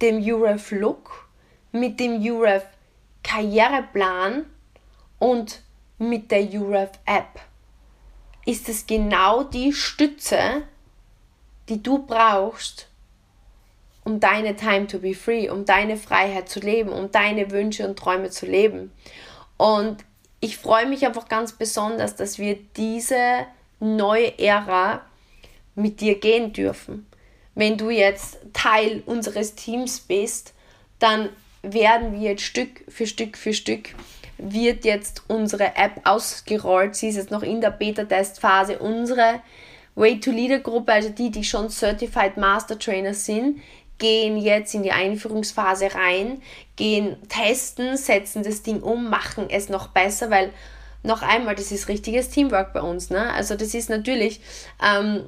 dem 0.00 0.18
UREF 0.18 0.70
Look, 0.70 1.28
mit 1.72 2.00
dem 2.00 2.20
UREF 2.20 2.64
Karriereplan 3.22 4.46
und 5.18 5.62
mit 5.98 6.30
der 6.30 6.42
UREF 6.42 6.90
App 7.04 7.40
ist 8.50 8.68
es 8.68 8.86
genau 8.88 9.44
die 9.44 9.72
Stütze, 9.72 10.62
die 11.68 11.80
du 11.80 12.04
brauchst, 12.04 12.88
um 14.02 14.18
deine 14.18 14.56
Time 14.56 14.88
to 14.88 14.98
be 14.98 15.14
free, 15.14 15.48
um 15.48 15.64
deine 15.64 15.96
Freiheit 15.96 16.48
zu 16.48 16.58
leben, 16.58 16.90
um 16.90 17.12
deine 17.12 17.52
Wünsche 17.52 17.86
und 17.86 17.96
Träume 17.96 18.30
zu 18.30 18.46
leben. 18.46 18.90
Und 19.56 19.98
ich 20.40 20.56
freue 20.56 20.86
mich 20.86 21.06
einfach 21.06 21.28
ganz 21.28 21.52
besonders, 21.52 22.16
dass 22.16 22.38
wir 22.38 22.58
diese 22.76 23.46
neue 23.78 24.36
Ära 24.38 25.02
mit 25.76 26.00
dir 26.00 26.18
gehen 26.18 26.52
dürfen. 26.52 27.06
Wenn 27.54 27.78
du 27.78 27.90
jetzt 27.90 28.38
Teil 28.52 29.04
unseres 29.06 29.54
Teams 29.54 30.00
bist, 30.00 30.54
dann 30.98 31.28
werden 31.62 32.14
wir 32.14 32.30
jetzt 32.30 32.42
Stück 32.42 32.84
für 32.88 33.06
Stück 33.06 33.36
für 33.36 33.52
Stück 33.52 33.90
wird 34.42 34.84
jetzt 34.84 35.22
unsere 35.28 35.76
App 35.76 36.00
ausgerollt. 36.04 36.96
Sie 36.96 37.08
ist 37.08 37.16
jetzt 37.16 37.30
noch 37.30 37.42
in 37.42 37.60
der 37.60 37.70
Beta-Test-Phase. 37.70 38.78
Unsere 38.78 39.40
Way 39.94 40.20
to 40.20 40.30
Leader 40.30 40.60
Gruppe, 40.60 40.92
also 40.92 41.08
die, 41.10 41.30
die 41.30 41.44
schon 41.44 41.68
Certified 41.68 42.36
Master 42.36 42.78
Trainer 42.78 43.14
sind, 43.14 43.60
gehen 43.98 44.38
jetzt 44.38 44.74
in 44.74 44.82
die 44.82 44.92
Einführungsphase 44.92 45.94
rein, 45.94 46.40
gehen 46.76 47.16
testen, 47.28 47.96
setzen 47.96 48.42
das 48.42 48.62
Ding 48.62 48.80
um, 48.80 49.10
machen 49.10 49.48
es 49.50 49.68
noch 49.68 49.88
besser, 49.88 50.30
weil 50.30 50.50
noch 51.02 51.22
einmal, 51.22 51.54
das 51.54 51.70
ist 51.70 51.88
richtiges 51.88 52.30
Teamwork 52.30 52.72
bei 52.72 52.80
uns. 52.80 53.10
Ne? 53.10 53.32
Also 53.32 53.54
das 53.54 53.74
ist 53.74 53.90
natürlich, 53.90 54.40
ähm, 54.82 55.24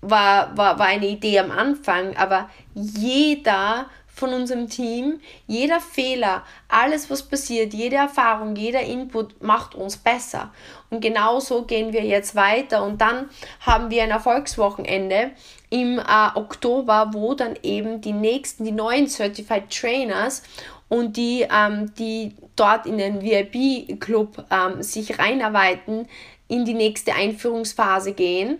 war, 0.00 0.56
war, 0.56 0.78
war 0.78 0.86
eine 0.86 1.08
Idee 1.08 1.38
am 1.38 1.50
Anfang, 1.50 2.16
aber 2.16 2.50
jeder 2.74 3.86
von 4.18 4.34
unserem 4.34 4.68
Team. 4.68 5.20
Jeder 5.46 5.80
Fehler, 5.80 6.42
alles 6.68 7.08
was 7.08 7.22
passiert, 7.22 7.72
jede 7.72 7.96
Erfahrung, 7.96 8.56
jeder 8.56 8.82
Input 8.82 9.42
macht 9.42 9.74
uns 9.74 9.96
besser. 9.96 10.52
Und 10.90 11.00
genauso 11.00 11.62
gehen 11.62 11.92
wir 11.92 12.04
jetzt 12.04 12.34
weiter. 12.34 12.84
Und 12.84 13.00
dann 13.00 13.30
haben 13.60 13.90
wir 13.90 14.02
ein 14.02 14.10
Erfolgswochenende 14.10 15.30
im 15.70 15.98
äh, 15.98 16.02
Oktober, 16.34 17.10
wo 17.12 17.34
dann 17.34 17.56
eben 17.62 18.00
die 18.00 18.12
nächsten, 18.12 18.64
die 18.64 18.72
neuen 18.72 19.06
Certified 19.06 19.70
Trainers 19.70 20.42
und 20.88 21.16
die, 21.16 21.46
ähm, 21.50 21.92
die 21.98 22.34
dort 22.56 22.86
in 22.86 22.98
den 22.98 23.22
VIP-Club 23.22 24.44
ähm, 24.50 24.82
sich 24.82 25.18
reinarbeiten, 25.18 26.08
in 26.48 26.64
die 26.64 26.74
nächste 26.74 27.14
Einführungsphase 27.14 28.12
gehen 28.12 28.58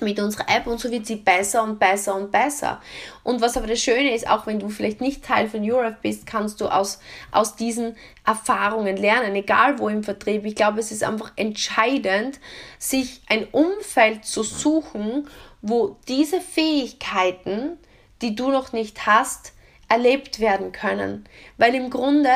mit 0.00 0.20
unserer 0.20 0.48
App 0.48 0.66
und 0.66 0.80
so 0.80 0.90
wird 0.90 1.06
sie 1.06 1.16
besser 1.16 1.62
und 1.62 1.78
besser 1.78 2.14
und 2.14 2.30
besser. 2.30 2.80
Und 3.24 3.40
was 3.40 3.56
aber 3.56 3.66
das 3.66 3.80
Schöne 3.80 4.14
ist, 4.14 4.28
auch 4.28 4.46
wenn 4.46 4.60
du 4.60 4.68
vielleicht 4.68 5.00
nicht 5.00 5.24
Teil 5.24 5.48
von 5.48 5.68
Europe 5.68 5.98
bist, 6.02 6.26
kannst 6.26 6.60
du 6.60 6.68
aus, 6.68 7.00
aus 7.32 7.56
diesen 7.56 7.96
Erfahrungen 8.24 8.96
lernen, 8.96 9.34
egal 9.34 9.78
wo 9.78 9.88
im 9.88 10.04
Vertrieb. 10.04 10.44
Ich 10.44 10.54
glaube, 10.54 10.80
es 10.80 10.92
ist 10.92 11.02
einfach 11.02 11.32
entscheidend, 11.36 12.38
sich 12.78 13.22
ein 13.28 13.46
Umfeld 13.50 14.24
zu 14.24 14.42
suchen, 14.42 15.28
wo 15.62 15.96
diese 16.06 16.40
Fähigkeiten, 16.40 17.78
die 18.22 18.34
du 18.34 18.50
noch 18.50 18.72
nicht 18.72 19.06
hast, 19.06 19.52
erlebt 19.88 20.38
werden 20.38 20.72
können. 20.72 21.24
Weil 21.56 21.74
im 21.74 21.90
Grunde 21.90 22.30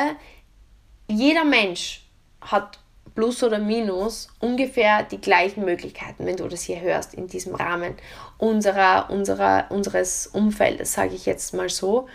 jeder 1.09 1.45
Mensch 1.45 2.05
hat 2.41 2.79
plus 3.15 3.43
oder 3.43 3.59
minus 3.59 4.29
ungefähr 4.41 5.03
die 5.03 5.21
gleichen 5.21 5.65
Möglichkeiten, 5.65 6.27
wenn 6.27 6.37
du 6.37 6.49
das 6.49 6.63
hier 6.63 6.81
hörst, 6.81 7.15
in 7.15 7.27
diesem 7.27 7.55
Rahmen 7.55 7.95
unserer, 8.39 9.11
unserer, 9.11 9.67
unseres 9.71 10.27
Umfeldes, 10.27 10.93
sage 10.93 11.15
ich 11.15 11.27
jetzt 11.27 11.55
mal 11.55 11.69
so. 11.69 12.09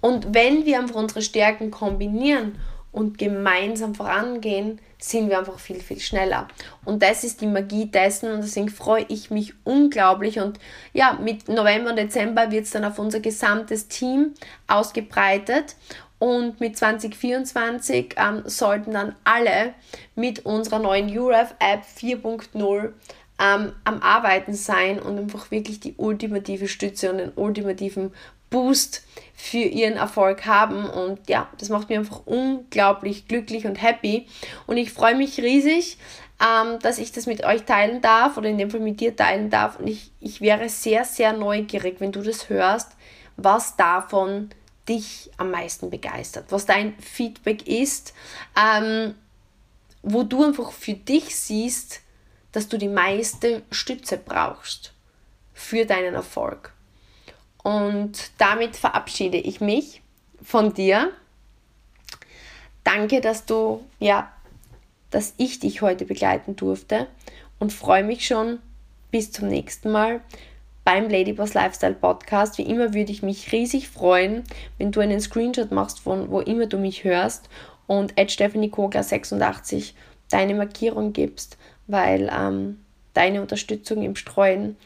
Und 0.00 0.34
wenn 0.34 0.66
wir 0.66 0.80
einfach 0.80 0.96
unsere 0.96 1.22
Stärken 1.22 1.70
kombinieren 1.70 2.58
und 2.90 3.18
gemeinsam 3.18 3.94
vorangehen, 3.94 4.80
sind 4.98 5.30
wir 5.30 5.38
einfach 5.38 5.58
viel, 5.58 5.80
viel 5.80 5.98
schneller. 5.98 6.46
Und 6.84 7.02
das 7.02 7.24
ist 7.24 7.40
die 7.40 7.46
Magie 7.46 7.86
dessen 7.86 8.30
und 8.32 8.42
deswegen 8.42 8.68
freue 8.68 9.04
ich 9.08 9.30
mich 9.30 9.54
unglaublich. 9.64 10.38
Und 10.38 10.60
ja, 10.92 11.18
mit 11.20 11.48
November 11.48 11.90
und 11.90 11.96
Dezember 11.96 12.50
wird 12.50 12.64
es 12.64 12.70
dann 12.70 12.84
auf 12.84 12.98
unser 12.98 13.20
gesamtes 13.20 13.88
Team 13.88 14.34
ausgebreitet. 14.68 15.76
Und 16.22 16.60
mit 16.60 16.76
2024 16.78 18.14
ähm, 18.16 18.42
sollten 18.44 18.92
dann 18.92 19.16
alle 19.24 19.74
mit 20.14 20.46
unserer 20.46 20.78
neuen 20.78 21.08
UREF-App 21.08 21.80
4.0 21.98 22.92
ähm, 23.40 23.72
am 23.82 24.02
Arbeiten 24.02 24.54
sein 24.54 25.00
und 25.00 25.18
einfach 25.18 25.50
wirklich 25.50 25.80
die 25.80 25.96
ultimative 25.96 26.68
Stütze 26.68 27.10
und 27.10 27.18
den 27.18 27.32
ultimativen 27.34 28.12
Boost 28.50 29.04
für 29.34 29.64
ihren 29.64 29.94
Erfolg 29.94 30.46
haben. 30.46 30.88
Und 30.88 31.28
ja, 31.28 31.48
das 31.58 31.70
macht 31.70 31.88
mich 31.88 31.98
einfach 31.98 32.20
unglaublich 32.24 33.26
glücklich 33.26 33.66
und 33.66 33.82
happy. 33.82 34.28
Und 34.68 34.76
ich 34.76 34.92
freue 34.92 35.16
mich 35.16 35.40
riesig, 35.40 35.98
ähm, 36.40 36.78
dass 36.82 36.98
ich 36.98 37.10
das 37.10 37.26
mit 37.26 37.42
euch 37.44 37.64
teilen 37.64 38.00
darf 38.00 38.36
oder 38.36 38.48
in 38.48 38.58
dem 38.58 38.70
Fall 38.70 38.78
mit 38.78 39.00
dir 39.00 39.16
teilen 39.16 39.50
darf. 39.50 39.80
Und 39.80 39.88
ich, 39.88 40.12
ich 40.20 40.40
wäre 40.40 40.68
sehr, 40.68 41.04
sehr 41.04 41.32
neugierig, 41.32 41.96
wenn 41.98 42.12
du 42.12 42.22
das 42.22 42.48
hörst, 42.48 42.92
was 43.36 43.74
davon 43.76 44.50
dich 44.88 45.30
am 45.36 45.50
meisten 45.50 45.90
begeistert, 45.90 46.46
was 46.50 46.66
dein 46.66 46.98
Feedback 46.98 47.66
ist, 47.68 48.14
ähm, 48.58 49.14
wo 50.02 50.24
du 50.24 50.44
einfach 50.44 50.72
für 50.72 50.94
dich 50.94 51.36
siehst, 51.36 52.00
dass 52.50 52.68
du 52.68 52.76
die 52.76 52.88
meiste 52.88 53.62
Stütze 53.70 54.18
brauchst 54.18 54.92
für 55.54 55.86
deinen 55.86 56.14
Erfolg. 56.14 56.72
Und 57.62 58.30
damit 58.38 58.76
verabschiede 58.76 59.38
ich 59.38 59.60
mich 59.60 60.02
von 60.42 60.74
dir. 60.74 61.12
Danke, 62.82 63.20
dass 63.20 63.46
du, 63.46 63.86
ja, 64.00 64.32
dass 65.10 65.34
ich 65.36 65.60
dich 65.60 65.82
heute 65.82 66.04
begleiten 66.04 66.56
durfte 66.56 67.06
und 67.60 67.72
freue 67.72 68.02
mich 68.02 68.26
schon 68.26 68.58
bis 69.12 69.30
zum 69.30 69.46
nächsten 69.48 69.92
Mal 69.92 70.20
beim 70.84 71.08
Ladyboss 71.08 71.54
Lifestyle 71.54 71.94
Podcast. 71.94 72.58
Wie 72.58 72.62
immer 72.62 72.94
würde 72.94 73.12
ich 73.12 73.22
mich 73.22 73.52
riesig 73.52 73.88
freuen, 73.88 74.44
wenn 74.78 74.92
du 74.92 75.00
einen 75.00 75.20
Screenshot 75.20 75.70
machst 75.70 76.00
von 76.00 76.30
wo 76.30 76.40
immer 76.40 76.66
du 76.66 76.78
mich 76.78 77.04
hörst 77.04 77.48
und 77.86 78.14
Stephanie 78.28 78.70
Kogler 78.70 79.02
86 79.02 79.94
deine 80.30 80.54
Markierung 80.54 81.12
gibst, 81.12 81.58
weil 81.86 82.30
ähm, 82.34 82.80
deine 83.14 83.42
Unterstützung 83.42 84.02
im 84.02 84.16
Streuen 84.16 84.76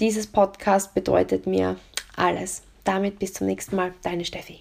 dieses 0.00 0.26
Podcast 0.26 0.94
bedeutet 0.94 1.46
mir 1.46 1.76
alles. 2.16 2.62
Damit 2.84 3.18
bis 3.18 3.34
zum 3.34 3.46
nächsten 3.46 3.76
Mal, 3.76 3.92
deine 4.02 4.24
Steffi. 4.24 4.60